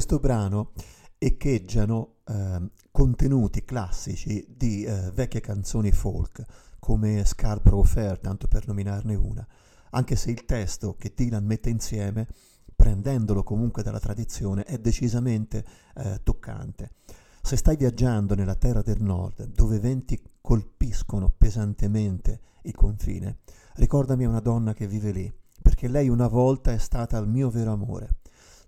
questo 0.07 0.21
brano 0.21 0.71
echeggiano 1.19 2.19
ehm, 2.29 2.71
contenuti 2.93 3.65
classici 3.65 4.47
di 4.57 4.85
eh, 4.85 5.11
vecchie 5.11 5.41
canzoni 5.41 5.91
folk, 5.91 6.45
come 6.79 7.25
Scarborough 7.25 7.85
Fair, 7.85 8.21
tanto 8.21 8.47
per 8.47 8.69
nominarne 8.69 9.17
una, 9.17 9.45
anche 9.91 10.15
se 10.15 10.31
il 10.31 10.45
testo 10.45 10.95
che 10.95 11.13
Dylan 11.13 11.45
mette 11.45 11.71
insieme, 11.71 12.29
prendendolo 12.77 13.43
comunque 13.43 13.83
dalla 13.83 13.99
tradizione, 13.99 14.63
è 14.63 14.79
decisamente 14.79 15.65
eh, 15.97 16.21
toccante. 16.23 16.93
Se 17.43 17.57
stai 17.57 17.77
viaggiando 17.77 18.37
nella 18.37 18.55
terra 18.55 18.83
del 18.83 19.03
nord, 19.03 19.47
dove 19.47 19.81
venti 19.81 20.23
colpiscono 20.41 21.35
pesantemente 21.37 22.41
il 22.63 22.77
confine, 22.77 23.39
ricordami 23.75 24.25
una 24.25 24.39
donna 24.39 24.73
che 24.73 24.87
vive 24.87 25.11
lì, 25.11 25.35
perché 25.61 25.89
lei 25.89 26.09
una 26.09 26.29
volta 26.29 26.71
è 26.71 26.79
stata 26.79 27.19
il 27.19 27.27
mio 27.27 27.51
vero 27.51 27.73
amore. 27.73 28.19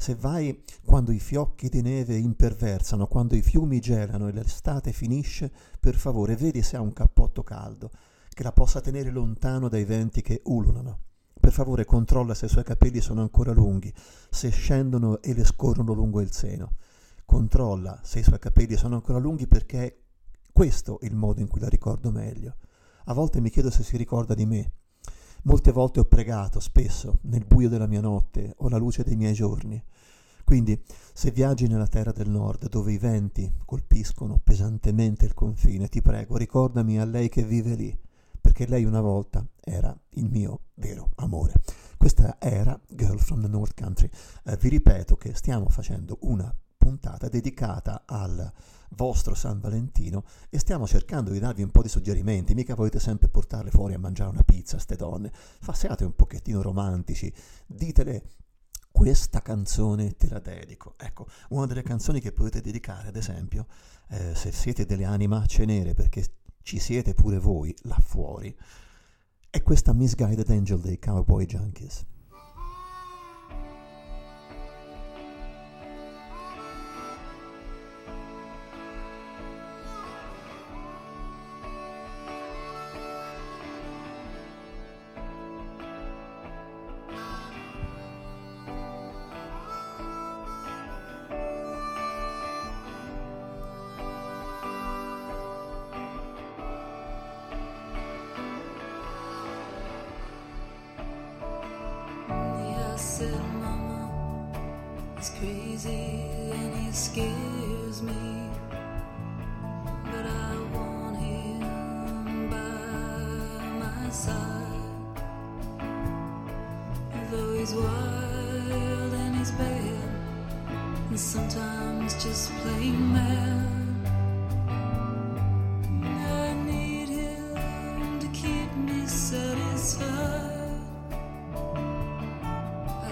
Se 0.00 0.14
vai 0.14 0.62
quando 0.84 1.10
i 1.10 1.18
fiocchi 1.18 1.68
di 1.68 1.82
neve 1.82 2.16
imperversano, 2.16 3.08
quando 3.08 3.34
i 3.34 3.42
fiumi 3.42 3.80
gelano 3.80 4.28
e 4.28 4.32
l'estate 4.32 4.92
finisce, 4.92 5.50
per 5.80 5.96
favore 5.96 6.36
vedi 6.36 6.62
se 6.62 6.76
ha 6.76 6.80
un 6.80 6.92
cappotto 6.92 7.42
caldo, 7.42 7.90
che 8.28 8.44
la 8.44 8.52
possa 8.52 8.80
tenere 8.80 9.10
lontano 9.10 9.68
dai 9.68 9.84
venti 9.84 10.22
che 10.22 10.40
ululano. 10.44 11.00
Per 11.38 11.52
favore 11.52 11.84
controlla 11.84 12.34
se 12.34 12.46
i 12.46 12.48
suoi 12.48 12.62
capelli 12.62 13.00
sono 13.00 13.22
ancora 13.22 13.52
lunghi, 13.52 13.92
se 14.30 14.50
scendono 14.50 15.20
e 15.20 15.34
le 15.34 15.44
scorrono 15.44 15.92
lungo 15.92 16.20
il 16.20 16.30
seno. 16.30 16.76
Controlla 17.24 17.98
se 18.04 18.20
i 18.20 18.22
suoi 18.22 18.38
capelli 18.38 18.76
sono 18.76 18.94
ancora 18.94 19.18
lunghi 19.18 19.48
perché 19.48 19.84
è 19.84 19.96
questo 20.52 21.00
il 21.02 21.16
modo 21.16 21.40
in 21.40 21.48
cui 21.48 21.60
la 21.60 21.68
ricordo 21.68 22.12
meglio. 22.12 22.54
A 23.06 23.14
volte 23.14 23.40
mi 23.40 23.50
chiedo 23.50 23.68
se 23.68 23.82
si 23.82 23.96
ricorda 23.96 24.34
di 24.34 24.46
me. 24.46 24.72
Molte 25.48 25.72
volte 25.72 26.00
ho 26.00 26.04
pregato, 26.04 26.60
spesso, 26.60 27.20
nel 27.22 27.46
buio 27.46 27.70
della 27.70 27.86
mia 27.86 28.02
notte 28.02 28.52
o 28.58 28.66
alla 28.66 28.76
luce 28.76 29.02
dei 29.02 29.16
miei 29.16 29.32
giorni. 29.32 29.82
Quindi, 30.44 30.78
se 31.14 31.30
viaggi 31.30 31.66
nella 31.66 31.86
terra 31.86 32.12
del 32.12 32.28
nord, 32.28 32.68
dove 32.68 32.92
i 32.92 32.98
venti 32.98 33.50
colpiscono 33.64 34.38
pesantemente 34.44 35.24
il 35.24 35.32
confine, 35.32 35.88
ti 35.88 36.02
prego, 36.02 36.36
ricordami 36.36 37.00
a 37.00 37.06
lei 37.06 37.30
che 37.30 37.44
vive 37.44 37.76
lì, 37.76 37.98
perché 38.38 38.66
lei 38.66 38.84
una 38.84 39.00
volta 39.00 39.42
era 39.58 39.98
il 40.10 40.28
mio 40.28 40.64
vero 40.74 41.12
amore. 41.14 41.54
Questa 41.96 42.36
era 42.38 42.78
Girl 42.86 43.18
from 43.18 43.40
the 43.40 43.48
North 43.48 43.72
Country. 43.72 44.10
Eh, 44.44 44.58
vi 44.58 44.68
ripeto 44.68 45.16
che 45.16 45.34
stiamo 45.34 45.70
facendo 45.70 46.18
una 46.24 46.54
puntata 46.88 47.28
dedicata 47.28 48.04
al 48.06 48.50
vostro 48.92 49.34
San 49.34 49.60
Valentino 49.60 50.24
e 50.48 50.58
stiamo 50.58 50.86
cercando 50.86 51.30
di 51.30 51.38
darvi 51.38 51.62
un 51.62 51.70
po' 51.70 51.82
di 51.82 51.88
suggerimenti, 51.90 52.54
mica 52.54 52.74
volete 52.74 52.98
sempre 52.98 53.28
portarle 53.28 53.70
fuori 53.70 53.92
a 53.92 53.98
mangiare 53.98 54.30
una 54.30 54.42
pizza, 54.42 54.78
ste 54.78 54.96
donne, 54.96 55.30
siate 55.72 56.04
un 56.04 56.14
pochettino 56.16 56.62
romantici, 56.62 57.30
ditele 57.66 58.22
questa 58.90 59.42
canzone 59.42 60.16
te 60.16 60.28
la 60.30 60.38
dedico. 60.38 60.94
Ecco, 60.96 61.26
una 61.50 61.66
delle 61.66 61.82
canzoni 61.82 62.20
che 62.20 62.32
potete 62.32 62.62
dedicare, 62.62 63.08
ad 63.08 63.16
esempio, 63.16 63.66
eh, 64.08 64.34
se 64.34 64.50
siete 64.50 64.86
delle 64.86 65.04
animacce 65.04 65.66
nere, 65.66 65.92
perché 65.92 66.24
ci 66.62 66.78
siete 66.78 67.12
pure 67.12 67.38
voi 67.38 67.74
là 67.82 67.98
fuori, 68.02 68.56
è 69.50 69.62
questa 69.62 69.92
Misguided 69.92 70.48
Angel 70.48 70.80
dei 70.80 70.98
Cowboy 70.98 71.44
Junkies. 71.44 72.04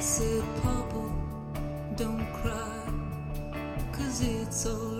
said, 0.06 0.44
Papa, 0.62 1.02
don't 1.96 2.24
cry, 2.34 2.80
cause 3.90 4.20
it's 4.22 4.64
all 4.64 4.95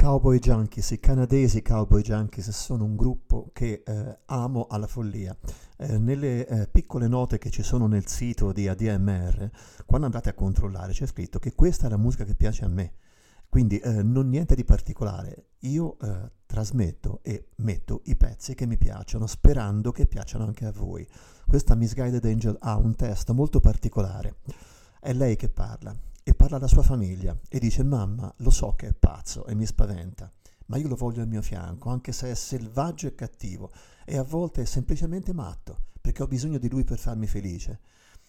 Cowboy 0.00 0.38
Junkies, 0.38 0.92
i 0.92 0.98
canadesi 0.98 1.60
Cowboy 1.60 2.00
Junkies 2.00 2.48
sono 2.52 2.84
un 2.84 2.96
gruppo 2.96 3.50
che 3.52 3.82
eh, 3.84 4.18
amo 4.24 4.66
alla 4.70 4.86
follia. 4.86 5.36
Eh, 5.76 5.98
nelle 5.98 6.46
eh, 6.46 6.68
piccole 6.68 7.06
note 7.06 7.36
che 7.36 7.50
ci 7.50 7.62
sono 7.62 7.86
nel 7.86 8.06
sito 8.06 8.50
di 8.50 8.66
ADMR, 8.66 9.50
quando 9.84 10.06
andate 10.06 10.30
a 10.30 10.32
controllare 10.32 10.92
c'è 10.92 11.04
scritto 11.04 11.38
che 11.38 11.54
questa 11.54 11.86
è 11.86 11.90
la 11.90 11.98
musica 11.98 12.24
che 12.24 12.34
piace 12.34 12.64
a 12.64 12.68
me. 12.68 12.94
Quindi 13.46 13.78
eh, 13.78 14.02
non 14.02 14.30
niente 14.30 14.54
di 14.54 14.64
particolare, 14.64 15.50
io 15.60 15.98
eh, 15.98 16.30
trasmetto 16.46 17.20
e 17.22 17.48
metto 17.56 18.00
i 18.04 18.16
pezzi 18.16 18.54
che 18.54 18.64
mi 18.64 18.78
piacciono, 18.78 19.26
sperando 19.26 19.92
che 19.92 20.06
piacciono 20.06 20.46
anche 20.46 20.64
a 20.64 20.72
voi. 20.72 21.06
Questa 21.46 21.74
Misguided 21.74 22.24
Angel 22.24 22.56
ha 22.58 22.78
un 22.78 22.94
testo 22.94 23.34
molto 23.34 23.60
particolare, 23.60 24.36
è 24.98 25.12
lei 25.12 25.36
che 25.36 25.50
parla, 25.50 25.94
e 26.22 26.34
parla 26.34 26.56
alla 26.56 26.66
sua 26.66 26.82
famiglia 26.82 27.36
e 27.48 27.58
dice 27.58 27.82
mamma 27.82 28.32
lo 28.38 28.50
so 28.50 28.74
che 28.74 28.88
è 28.88 28.92
pazzo 28.92 29.46
e 29.46 29.54
mi 29.54 29.66
spaventa, 29.66 30.30
ma 30.66 30.76
io 30.76 30.88
lo 30.88 30.96
voglio 30.96 31.22
al 31.22 31.28
mio 31.28 31.42
fianco 31.42 31.90
anche 31.90 32.12
se 32.12 32.30
è 32.30 32.34
selvaggio 32.34 33.06
e 33.06 33.14
cattivo 33.14 33.70
e 34.04 34.16
a 34.16 34.22
volte 34.22 34.62
è 34.62 34.64
semplicemente 34.64 35.32
matto 35.32 35.88
perché 36.00 36.22
ho 36.22 36.26
bisogno 36.26 36.58
di 36.58 36.68
lui 36.68 36.84
per 36.84 36.98
farmi 36.98 37.26
felice. 37.26 37.80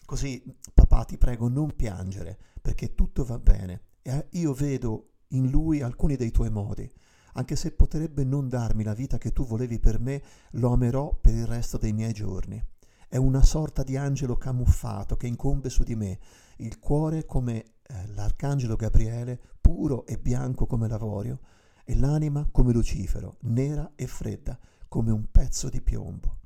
Così 0.05 0.43
papà 0.73 1.05
ti 1.05 1.17
prego 1.17 1.47
non 1.47 1.75
piangere 1.75 2.37
perché 2.61 2.95
tutto 2.95 3.23
va 3.23 3.39
bene 3.39 3.81
e 4.01 4.27
io 4.31 4.53
vedo 4.53 5.11
in 5.29 5.49
lui 5.49 5.81
alcuni 5.81 6.15
dei 6.15 6.31
tuoi 6.31 6.49
modi. 6.49 6.89
Anche 7.33 7.55
se 7.55 7.71
potrebbe 7.71 8.23
non 8.23 8.49
darmi 8.49 8.83
la 8.83 8.93
vita 8.93 9.17
che 9.17 9.31
tu 9.31 9.45
volevi 9.45 9.79
per 9.79 9.99
me, 9.99 10.21
lo 10.51 10.73
amerò 10.73 11.17
per 11.19 11.33
il 11.33 11.47
resto 11.47 11.77
dei 11.77 11.93
miei 11.93 12.11
giorni. 12.11 12.61
È 13.07 13.17
una 13.17 13.41
sorta 13.41 13.83
di 13.83 13.95
angelo 13.95 14.35
camuffato 14.35 15.15
che 15.15 15.27
incombe 15.27 15.69
su 15.69 15.83
di 15.83 15.95
me 15.95 16.19
il 16.61 16.79
cuore 16.79 17.25
come 17.25 17.57
eh, 17.57 18.07
l'arcangelo 18.13 18.75
Gabriele, 18.75 19.39
puro 19.59 20.05
e 20.05 20.17
bianco 20.17 20.65
come 20.65 20.87
l'avorio, 20.87 21.39
e 21.83 21.95
l'anima 21.95 22.47
come 22.51 22.71
Lucifero, 22.71 23.37
nera 23.41 23.91
e 23.95 24.07
fredda, 24.07 24.57
come 24.87 25.11
un 25.11 25.25
pezzo 25.31 25.69
di 25.69 25.81
piombo. 25.81 26.37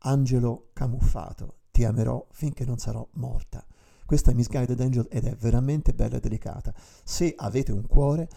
Angelo 0.00 0.70
camuffato, 0.72 1.58
ti 1.70 1.84
amerò 1.84 2.26
finché 2.30 2.64
non 2.64 2.78
sarò 2.78 3.06
morta. 3.12 3.64
Questa 4.06 4.30
è 4.30 4.34
Miss 4.34 4.48
Guided 4.48 4.80
Angel 4.80 5.06
ed 5.10 5.24
è 5.24 5.34
veramente 5.36 5.92
bella 5.92 6.16
e 6.16 6.20
delicata. 6.20 6.74
Se 7.04 7.32
avete 7.36 7.72
un 7.72 7.86
cuore, 7.86 8.28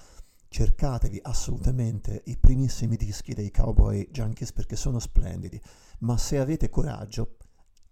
cercatevi 0.47 1.19
assolutamente 1.23 2.21
i 2.25 2.37
primissimi 2.37 2.95
dischi 2.95 3.33
dei 3.33 3.49
Cowboy 3.49 4.07
Junkies 4.11 4.53
perché 4.53 4.75
sono 4.75 4.99
splendidi, 4.99 5.59
ma 5.99 6.17
se 6.17 6.37
avete 6.37 6.69
coraggio, 6.69 7.37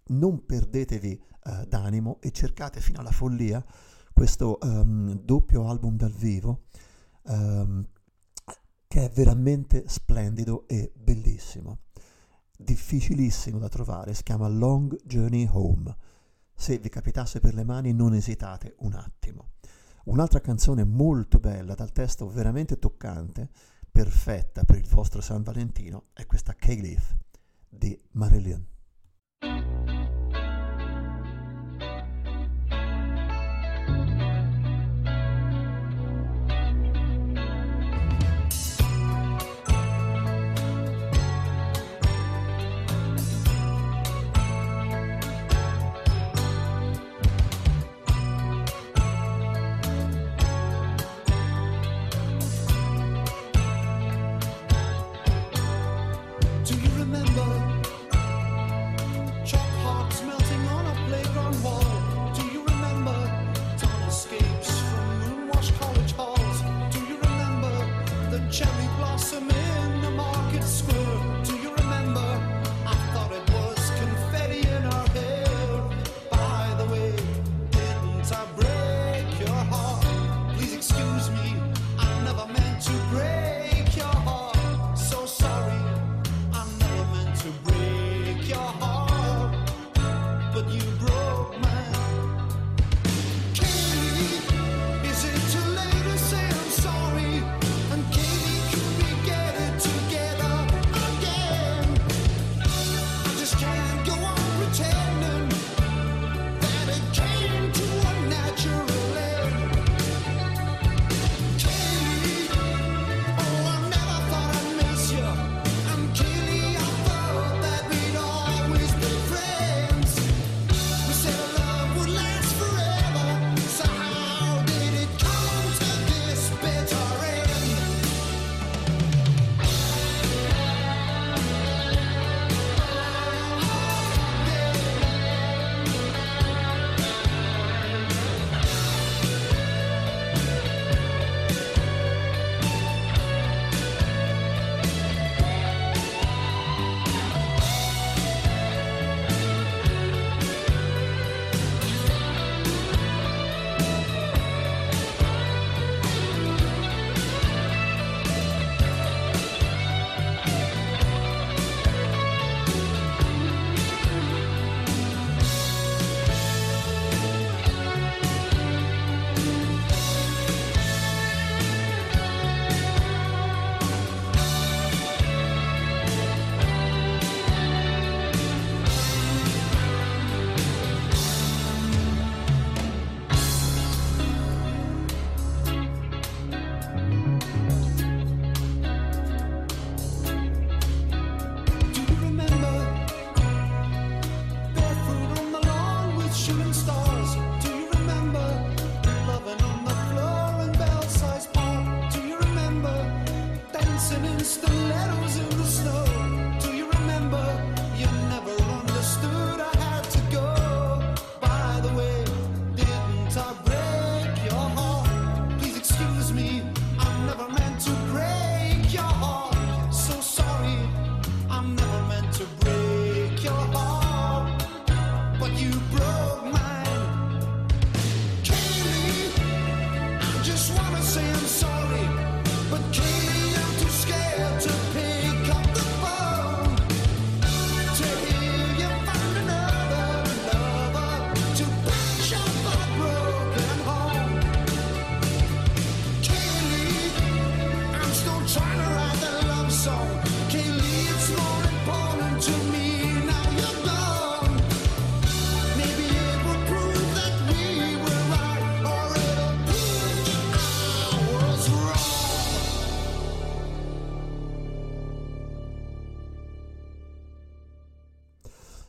non 0.08 0.44
perdetevi 0.44 1.12
eh, 1.44 1.66
d'animo 1.66 2.18
e 2.20 2.30
cercate 2.30 2.80
fino 2.80 3.00
alla 3.00 3.10
follia 3.10 3.64
questo 4.12 4.58
um, 4.62 5.14
doppio 5.14 5.68
album 5.68 5.96
dal 5.96 6.12
vivo 6.12 6.64
um, 7.22 7.84
che 8.86 9.06
è 9.06 9.10
veramente 9.10 9.84
splendido 9.88 10.68
e 10.68 10.92
bellissimo. 10.94 11.78
Difficilissimo 12.54 13.58
da 13.58 13.68
trovare, 13.68 14.12
si 14.12 14.22
chiama 14.22 14.48
Long 14.48 15.00
Journey 15.04 15.48
Home. 15.50 15.96
Se 16.54 16.76
vi 16.76 16.90
capitasse 16.90 17.40
per 17.40 17.54
le 17.54 17.64
mani 17.64 17.94
non 17.94 18.12
esitate 18.12 18.74
un 18.80 18.92
attimo. 18.92 19.52
Un'altra 20.04 20.40
canzone 20.40 20.84
molto 20.84 21.38
bella, 21.38 21.74
dal 21.74 21.90
testo 21.90 22.28
veramente 22.28 22.78
toccante, 22.78 23.48
perfetta 23.90 24.62
per 24.64 24.76
il 24.76 24.86
vostro 24.86 25.22
San 25.22 25.42
Valentino, 25.42 26.08
è 26.12 26.26
questa 26.26 26.54
K-Leaf 26.54 27.16
di 27.68 27.98
Marilyn. 28.10 28.66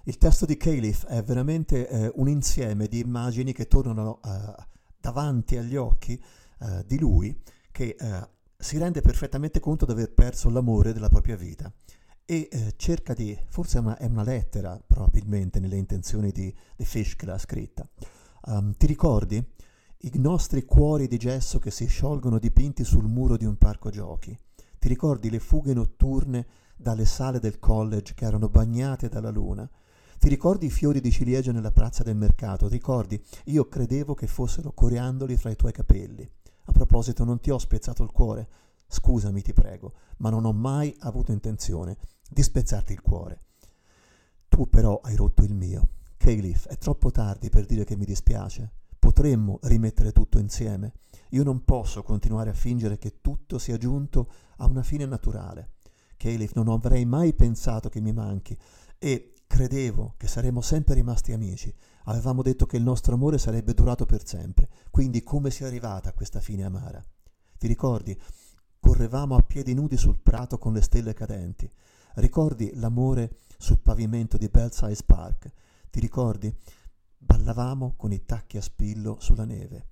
Il 0.05 0.17
testo 0.17 0.45
di 0.45 0.57
Caliph 0.57 1.05
è 1.05 1.23
veramente 1.23 1.87
eh, 1.87 2.11
un 2.15 2.27
insieme 2.27 2.87
di 2.87 2.99
immagini 2.99 3.53
che 3.53 3.69
tornano 3.69 4.19
eh, 4.21 4.53
davanti 4.99 5.55
agli 5.55 5.77
occhi 5.77 6.21
eh, 6.59 6.83
di 6.85 6.99
lui 6.99 7.41
che 7.71 7.95
eh, 7.97 8.29
si 8.57 8.77
rende 8.77 8.99
perfettamente 8.99 9.61
conto 9.61 9.85
di 9.85 9.93
aver 9.93 10.11
perso 10.11 10.49
l'amore 10.49 10.91
della 10.91 11.07
propria 11.07 11.37
vita 11.37 11.71
e 12.25 12.49
eh, 12.51 12.73
cerca 12.75 13.13
di, 13.13 13.37
forse 13.47 13.77
è 13.77 13.79
una, 13.79 13.97
è 13.97 14.05
una 14.07 14.23
lettera 14.23 14.77
probabilmente 14.85 15.61
nelle 15.61 15.77
intenzioni 15.77 16.31
di, 16.31 16.53
di 16.75 16.83
Fish 16.83 17.15
che 17.15 17.25
l'ha 17.25 17.37
scritta. 17.37 17.87
Um, 18.47 18.75
ti 18.75 18.87
ricordi 18.87 19.37
i 19.99 20.11
nostri 20.15 20.65
cuori 20.65 21.07
di 21.07 21.17
gesso 21.17 21.59
che 21.59 21.71
si 21.71 21.85
sciolgono 21.85 22.39
dipinti 22.39 22.83
sul 22.83 23.07
muro 23.07 23.37
di 23.37 23.45
un 23.45 23.55
parco 23.57 23.89
giochi? 23.89 24.37
Ti 24.77 24.87
ricordi 24.89 25.29
le 25.29 25.39
fughe 25.39 25.73
notturne 25.73 26.45
dalle 26.75 27.05
sale 27.05 27.39
del 27.39 27.57
college 27.57 28.13
che 28.15 28.25
erano 28.25 28.49
bagnate 28.49 29.07
dalla 29.07 29.29
luna? 29.29 29.69
Ti 30.24 30.30
ricordi 30.30 30.67
i 30.67 30.71
fiori 30.71 31.01
di 31.01 31.11
ciliegia 31.11 31.51
nella 31.51 31.74
piazza 31.74 32.01
del 32.01 32.15
mercato? 32.15 32.69
Ricordi? 32.69 33.21
Io 33.47 33.67
credevo 33.67 34.13
che 34.13 34.26
fossero 34.26 34.71
coriandoli 34.71 35.36
fra 35.36 35.49
i 35.49 35.57
tuoi 35.57 35.74
capelli. 35.74 36.26
A 36.63 36.71
proposito, 36.71 37.26
non 37.26 37.41
ti 37.41 37.51
ho 37.51 37.57
spezzato 37.57 38.03
il 38.03 38.11
cuore. 38.11 38.47
Scusami, 38.88 39.41
ti 39.41 39.51
prego, 39.51 39.91
ma 40.19 40.30
non 40.30 40.45
ho 40.45 40.53
mai 40.53 40.95
avuto 40.99 41.34
intenzione 41.34 41.97
di 42.30 42.41
spezzarti 42.41 42.93
il 42.93 43.01
cuore. 43.01 43.39
Tu 44.47 44.69
però 44.69 45.01
hai 45.03 45.17
rotto 45.17 45.43
il 45.43 45.53
mio. 45.53 45.89
Caliph, 46.15 46.69
è 46.69 46.78
troppo 46.78 47.11
tardi 47.11 47.49
per 47.49 47.65
dire 47.65 47.84
che 47.84 47.97
mi 47.97 48.05
dispiace. 48.05 48.71
Potremmo 48.97 49.59
rimettere 49.63 50.13
tutto 50.13 50.39
insieme. 50.39 50.93
Io 51.32 51.43
non 51.43 51.65
posso 51.65 52.01
continuare 52.01 52.49
a 52.49 52.53
fingere 52.53 52.97
che 52.97 53.19
tutto 53.19 53.57
sia 53.57 53.76
giunto 53.76 54.32
a 54.59 54.67
una 54.67 54.84
fine 54.84 55.05
naturale. 55.05 55.71
Caliph, 56.15 56.53
non 56.53 56.69
avrei 56.69 57.03
mai 57.03 57.34
pensato 57.34 57.89
che 57.89 57.99
mi 57.99 58.13
manchi 58.13 58.57
e 58.97 59.32
credevo 59.53 60.15
che 60.17 60.27
saremmo 60.27 60.61
sempre 60.61 60.95
rimasti 60.95 61.31
amici. 61.31 61.71
Avevamo 62.05 62.41
detto 62.41 62.65
che 62.65 62.77
il 62.77 62.81
nostro 62.81 63.13
amore 63.13 63.37
sarebbe 63.37 63.75
durato 63.75 64.03
per 64.07 64.25
sempre. 64.25 64.67
Quindi 64.89 65.21
come 65.21 65.51
sia 65.51 65.67
arrivata 65.67 66.09
a 66.09 66.13
questa 66.13 66.39
fine 66.39 66.63
amara? 66.63 66.99
Ti 67.59 67.67
ricordi? 67.67 68.19
Correvamo 68.79 69.35
a 69.35 69.43
piedi 69.43 69.75
nudi 69.75 69.95
sul 69.95 70.17
prato 70.17 70.57
con 70.57 70.73
le 70.73 70.81
stelle 70.81 71.13
cadenti. 71.13 71.69
Ricordi 72.15 72.71
l'amore 72.73 73.41
sul 73.59 73.77
pavimento 73.77 74.39
di 74.39 74.49
Belsize 74.49 75.03
Park? 75.05 75.51
Ti 75.91 75.99
ricordi? 75.99 76.51
Ballavamo 77.15 77.93
con 77.95 78.11
i 78.11 78.25
tacchi 78.25 78.57
a 78.57 78.61
spillo 78.61 79.17
sulla 79.19 79.45
neve. 79.45 79.89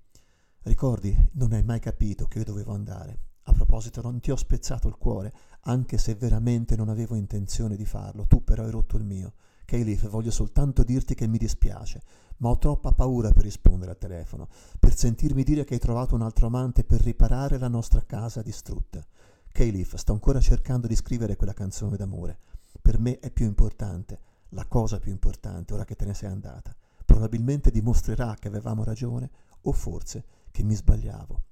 Ricordi? 0.63 1.15
Non 1.33 1.53
hai 1.53 1.61
mai 1.61 1.79
capito 1.79 2.25
che 2.25 2.39
io 2.39 2.45
dovevo 2.45 2.73
andare. 2.73 3.19
A 3.43 3.53
proposito, 3.53 4.01
non 4.01 4.21
ti 4.21 4.31
ho 4.31 4.35
spezzato 4.35 4.87
il 4.87 4.97
cuore, 4.97 5.31
anche 5.65 5.99
se 5.99 6.15
veramente 6.15 6.75
non 6.75 6.89
avevo 6.89 7.13
intenzione 7.13 7.75
di 7.75 7.85
farlo. 7.85 8.25
Tu 8.25 8.43
però 8.43 8.63
hai 8.63 8.71
rotto 8.71 8.97
il 8.97 9.03
mio. 9.03 9.33
Caliph, 9.71 10.09
voglio 10.09 10.31
soltanto 10.31 10.83
dirti 10.83 11.15
che 11.15 11.27
mi 11.27 11.37
dispiace, 11.37 12.01
ma 12.39 12.49
ho 12.49 12.57
troppa 12.57 12.91
paura 12.91 13.31
per 13.31 13.43
rispondere 13.43 13.91
al 13.91 13.97
telefono, 13.97 14.49
per 14.77 14.93
sentirmi 14.93 15.43
dire 15.43 15.63
che 15.63 15.75
hai 15.75 15.79
trovato 15.79 16.13
un 16.13 16.23
altro 16.23 16.47
amante 16.47 16.83
per 16.83 16.99
riparare 16.99 17.57
la 17.57 17.69
nostra 17.69 18.03
casa 18.05 18.41
distrutta. 18.41 19.01
Caliph, 19.49 19.95
sto 19.95 20.11
ancora 20.11 20.41
cercando 20.41 20.87
di 20.87 20.95
scrivere 20.97 21.37
quella 21.37 21.53
canzone 21.53 21.95
d'amore. 21.95 22.39
Per 22.81 22.99
me 22.99 23.19
è 23.19 23.31
più 23.31 23.45
importante, 23.45 24.19
la 24.49 24.65
cosa 24.65 24.99
più 24.99 25.11
importante, 25.13 25.73
ora 25.73 25.85
che 25.85 25.95
te 25.95 26.03
ne 26.03 26.15
sei 26.15 26.29
andata. 26.29 26.75
Probabilmente 27.05 27.71
dimostrerà 27.71 28.35
che 28.37 28.49
avevamo 28.49 28.83
ragione, 28.83 29.29
o 29.61 29.71
forse 29.71 30.25
che 30.51 30.63
mi 30.63 30.75
sbagliavo. 30.75 31.43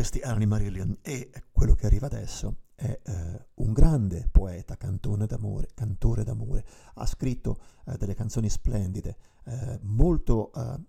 Questi 0.00 0.20
i 0.44 0.46
Marillion 0.46 0.96
e 1.02 1.30
quello 1.52 1.74
che 1.74 1.84
arriva 1.84 2.06
adesso 2.06 2.56
è 2.74 2.98
eh, 3.04 3.48
un 3.56 3.74
grande 3.74 4.30
poeta, 4.32 4.78
d'amore, 5.26 5.68
cantore 5.74 6.24
d'amore, 6.24 6.64
ha 6.94 7.04
scritto 7.04 7.58
eh, 7.84 7.98
delle 7.98 8.14
canzoni 8.14 8.48
splendide, 8.48 9.14
eh, 9.44 9.78
molto 9.82 10.54
eh, 10.54 10.80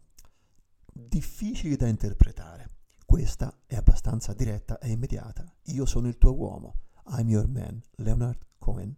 difficili 0.93 1.76
da 1.76 1.88
interpretare. 1.88 2.70
Questa 3.05 3.53
è 3.66 3.76
abbastanza 3.76 4.32
diretta 4.34 4.80
e 4.80 4.91
immediata. 4.91 5.43
Io 5.64 5.86
sono 5.86 6.07
il 6.07 6.18
tuo 6.18 6.34
uomo. 6.34 6.76
I'm 7.07 7.28
your 7.28 7.49
man. 7.49 7.82
Leonard 7.97 8.39
Cohen. 8.59 8.95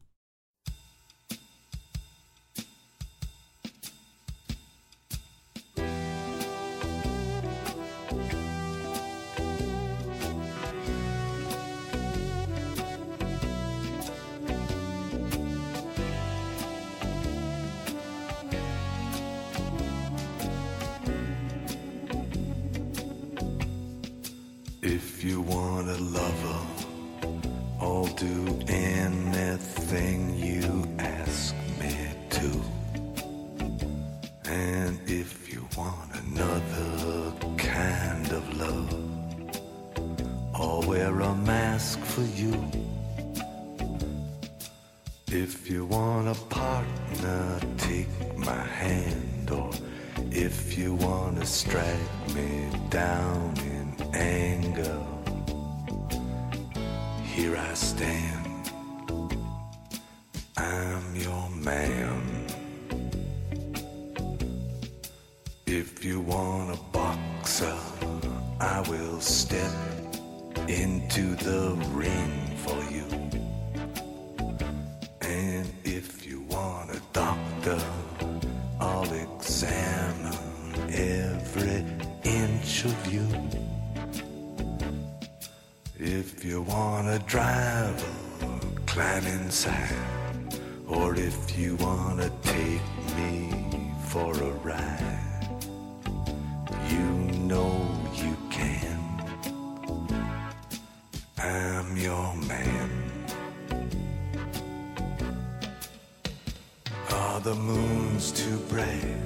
The 107.43 107.55
moons 107.55 108.31
too 108.31 108.57
bright? 108.69 109.17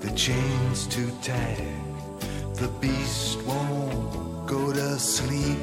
The 0.00 0.10
chains 0.12 0.86
too 0.86 1.10
tight? 1.22 1.62
The 2.54 2.68
beast 2.80 3.42
won't 3.42 4.46
go 4.46 4.72
to 4.72 4.98
sleep. 4.98 5.58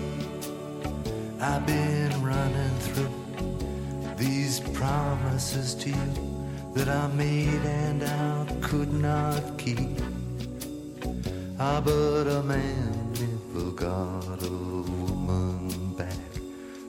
I've 1.39 1.65
been 1.65 2.23
running 2.23 2.75
through 2.85 4.15
these 4.15 4.59
promises 4.59 5.73
to 5.75 5.89
you 5.89 6.13
that 6.75 6.87
I 6.87 7.07
made 7.07 7.65
and 7.65 8.03
I 8.03 8.45
could 8.61 8.93
not 8.93 9.57
keep. 9.57 9.97
Ah, 11.59 11.81
but 11.83 12.27
a 12.27 12.43
man 12.43 13.11
never 13.13 13.71
got 13.71 14.43
a 14.43 14.51
woman 14.51 15.95
back, 15.97 16.29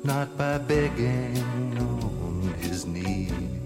not 0.04 0.36
by 0.36 0.58
begging 0.58 1.78
on 1.78 2.54
his 2.60 2.84
knees. 2.84 3.61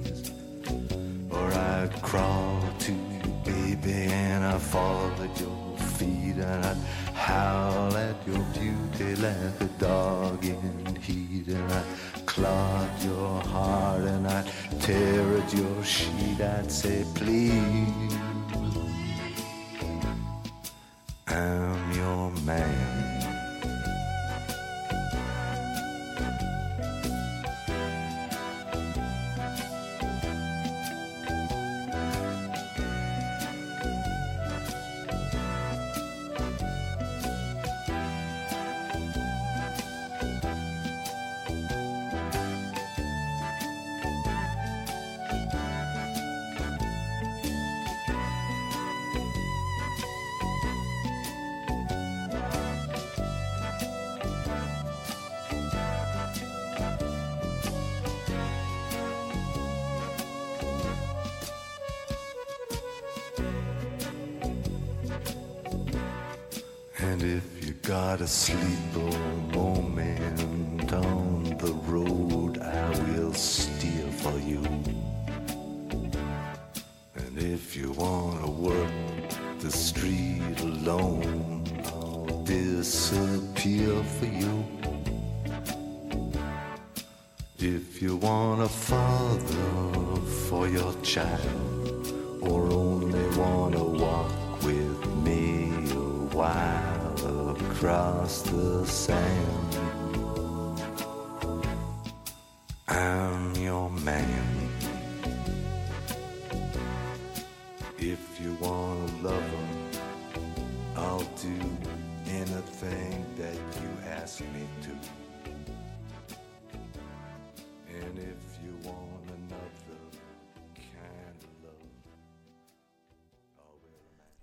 Crawl 2.06 2.62
to 2.78 2.92
you, 2.92 3.32
baby, 3.44 3.92
and 3.92 4.44
I'd 4.44 4.62
fall 4.62 5.10
at 5.20 5.40
your 5.40 5.76
feet 5.98 6.36
and 6.36 6.64
I'd 6.64 6.76
howl 7.14 7.96
at 7.96 8.14
your 8.24 8.44
beauty 8.54 9.16
like 9.16 9.60
a 9.60 9.64
dog 9.80 10.44
in 10.44 10.96
heat 11.02 11.48
and 11.48 11.72
I'd 11.72 12.24
claw 12.24 12.84
at 12.84 13.04
your 13.04 13.40
heart 13.42 14.02
and 14.02 14.24
I'd 14.28 14.46
tear 14.80 15.36
at 15.36 15.52
your 15.52 15.82
sheet. 15.82 16.40
I'd 16.40 16.70
say, 16.70 17.04
please, 17.12 18.05
If 77.38 77.76
you 77.76 77.92
wanna 77.92 78.50
work 78.50 78.90
the 79.58 79.70
street 79.70 80.58
alone, 80.60 81.64
I'll 81.84 82.42
disappear 82.44 84.02
for 84.02 84.24
you. 84.24 84.64
If 87.58 88.00
you 88.00 88.16
want 88.16 88.62
a 88.62 88.68
father 88.68 90.20
for 90.48 90.66
your 90.66 90.94
child, 91.02 92.14
or 92.40 92.68
only 92.72 93.28
wanna 93.36 93.84
walk 93.84 94.62
with 94.62 95.06
me 95.22 95.74
a 95.90 96.34
while 96.34 97.50
across 97.50 98.40
the 98.40 98.86
sand, 98.86 99.76
I'm 102.88 103.54
your 103.56 103.90
man. 103.90 104.45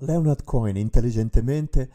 Leonard 0.03 0.43
Cohen 0.43 0.77
intelligentemente 0.77 1.91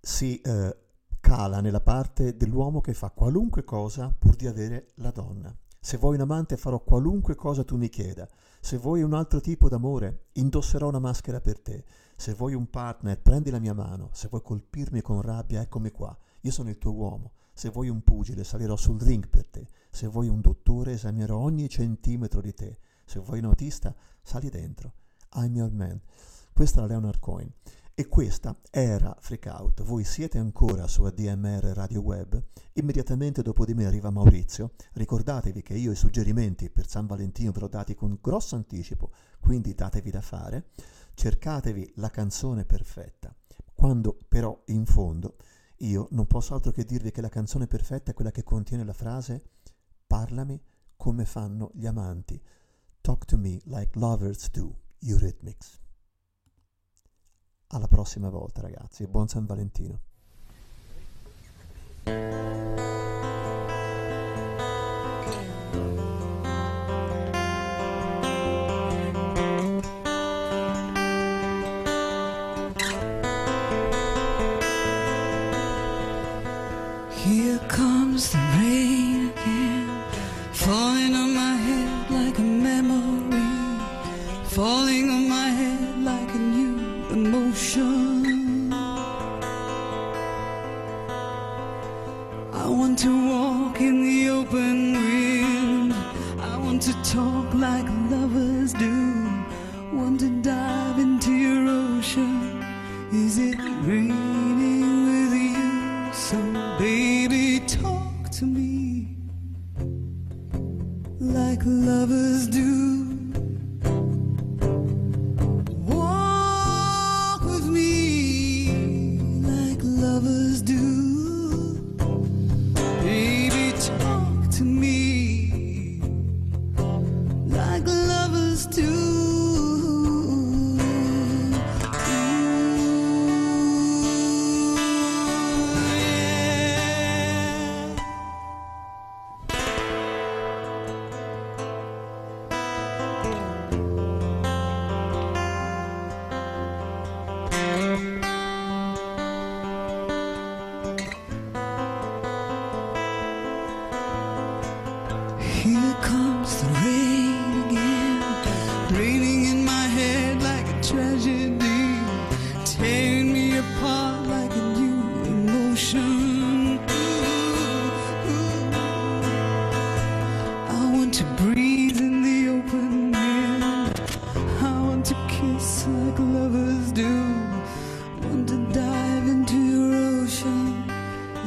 si 0.00 0.40
eh, 0.40 0.76
cala 1.20 1.60
nella 1.60 1.80
parte 1.80 2.36
dell'uomo 2.36 2.80
che 2.80 2.94
fa 2.94 3.10
qualunque 3.10 3.64
cosa 3.64 4.14
pur 4.16 4.36
di 4.36 4.46
avere 4.46 4.92
la 4.96 5.10
donna. 5.10 5.54
Se 5.82 5.96
vuoi 5.96 6.14
un 6.14 6.20
amante 6.20 6.56
farò 6.56 6.78
qualunque 6.80 7.34
cosa 7.34 7.64
tu 7.64 7.76
mi 7.76 7.88
chieda. 7.88 8.28
Se 8.60 8.76
vuoi 8.76 9.02
un 9.02 9.14
altro 9.14 9.40
tipo 9.40 9.68
d'amore, 9.68 10.26
indosserò 10.32 10.88
una 10.88 10.98
maschera 10.98 11.40
per 11.40 11.58
te. 11.60 11.84
Se 12.16 12.34
vuoi 12.34 12.52
un 12.52 12.68
partner, 12.68 13.20
prendi 13.20 13.50
la 13.50 13.58
mia 13.58 13.72
mano. 13.72 14.10
Se 14.12 14.28
vuoi 14.28 14.42
colpirmi 14.42 15.00
con 15.00 15.22
rabbia, 15.22 15.62
eccomi 15.62 15.90
qua. 15.90 16.16
Io 16.42 16.50
sono 16.50 16.68
il 16.68 16.76
tuo 16.78 16.92
uomo. 16.92 17.32
Se 17.54 17.70
vuoi 17.70 17.88
un 17.88 18.02
pugile, 18.02 18.44
salirò 18.44 18.76
sul 18.76 19.00
ring 19.00 19.26
per 19.28 19.46
te. 19.46 19.66
Se 19.90 20.06
vuoi 20.06 20.28
un 20.28 20.40
dottore, 20.40 20.92
esaminerò 20.92 21.38
ogni 21.38 21.68
centimetro 21.68 22.40
di 22.42 22.52
te. 22.52 22.78
Se 23.06 23.18
vuoi 23.18 23.38
un 23.38 23.46
autista, 23.46 23.94
sali 24.22 24.50
dentro. 24.50 24.92
I'm 25.34 25.54
your 25.54 25.72
man. 25.72 26.00
Questa 26.60 26.80
è 26.80 26.82
la 26.82 26.88
Leonard 26.88 27.20
Cohen. 27.20 27.50
E 27.94 28.06
questa 28.06 28.54
era 28.70 29.16
Freak 29.18 29.46
Out. 29.46 29.82
Voi 29.82 30.04
siete 30.04 30.36
ancora 30.36 30.86
su 30.88 31.04
ADMR 31.04 31.72
Radio 31.72 32.02
Web. 32.02 32.38
Immediatamente 32.74 33.40
dopo 33.40 33.64
di 33.64 33.72
me 33.72 33.86
arriva 33.86 34.10
Maurizio. 34.10 34.72
Ricordatevi 34.92 35.62
che 35.62 35.72
io 35.72 35.90
i 35.90 35.96
suggerimenti 35.96 36.68
per 36.68 36.86
San 36.86 37.06
Valentino 37.06 37.50
ve 37.50 37.60
l'ho 37.60 37.68
dati 37.68 37.94
con 37.94 38.18
grosso 38.20 38.56
anticipo, 38.56 39.10
quindi 39.40 39.74
datevi 39.74 40.10
da 40.10 40.20
fare. 40.20 40.66
Cercatevi 41.14 41.92
la 41.94 42.10
canzone 42.10 42.66
perfetta. 42.66 43.34
Quando 43.74 44.18
però 44.28 44.62
in 44.66 44.84
fondo 44.84 45.36
io 45.76 46.08
non 46.10 46.26
posso 46.26 46.52
altro 46.52 46.72
che 46.72 46.84
dirvi 46.84 47.10
che 47.10 47.22
la 47.22 47.30
canzone 47.30 47.68
perfetta 47.68 48.10
è 48.10 48.14
quella 48.14 48.32
che 48.32 48.44
contiene 48.44 48.84
la 48.84 48.92
frase 48.92 49.44
Parlami 50.06 50.62
come 50.94 51.24
fanno 51.24 51.70
gli 51.72 51.86
amanti. 51.86 52.38
Talk 53.00 53.24
to 53.24 53.38
me 53.38 53.58
like 53.64 53.98
lovers 53.98 54.50
do, 54.50 54.78
Eurythmics. 54.98 55.80
Alla 57.72 57.86
prossima 57.86 58.28
volta, 58.30 58.60
ragazzi, 58.62 59.04
e 59.04 59.06
buon 59.06 59.28
San 59.28 59.46
Valentino. 59.46 59.98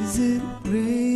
is 0.04 0.18
it 0.18 0.42
brave? 0.64 1.13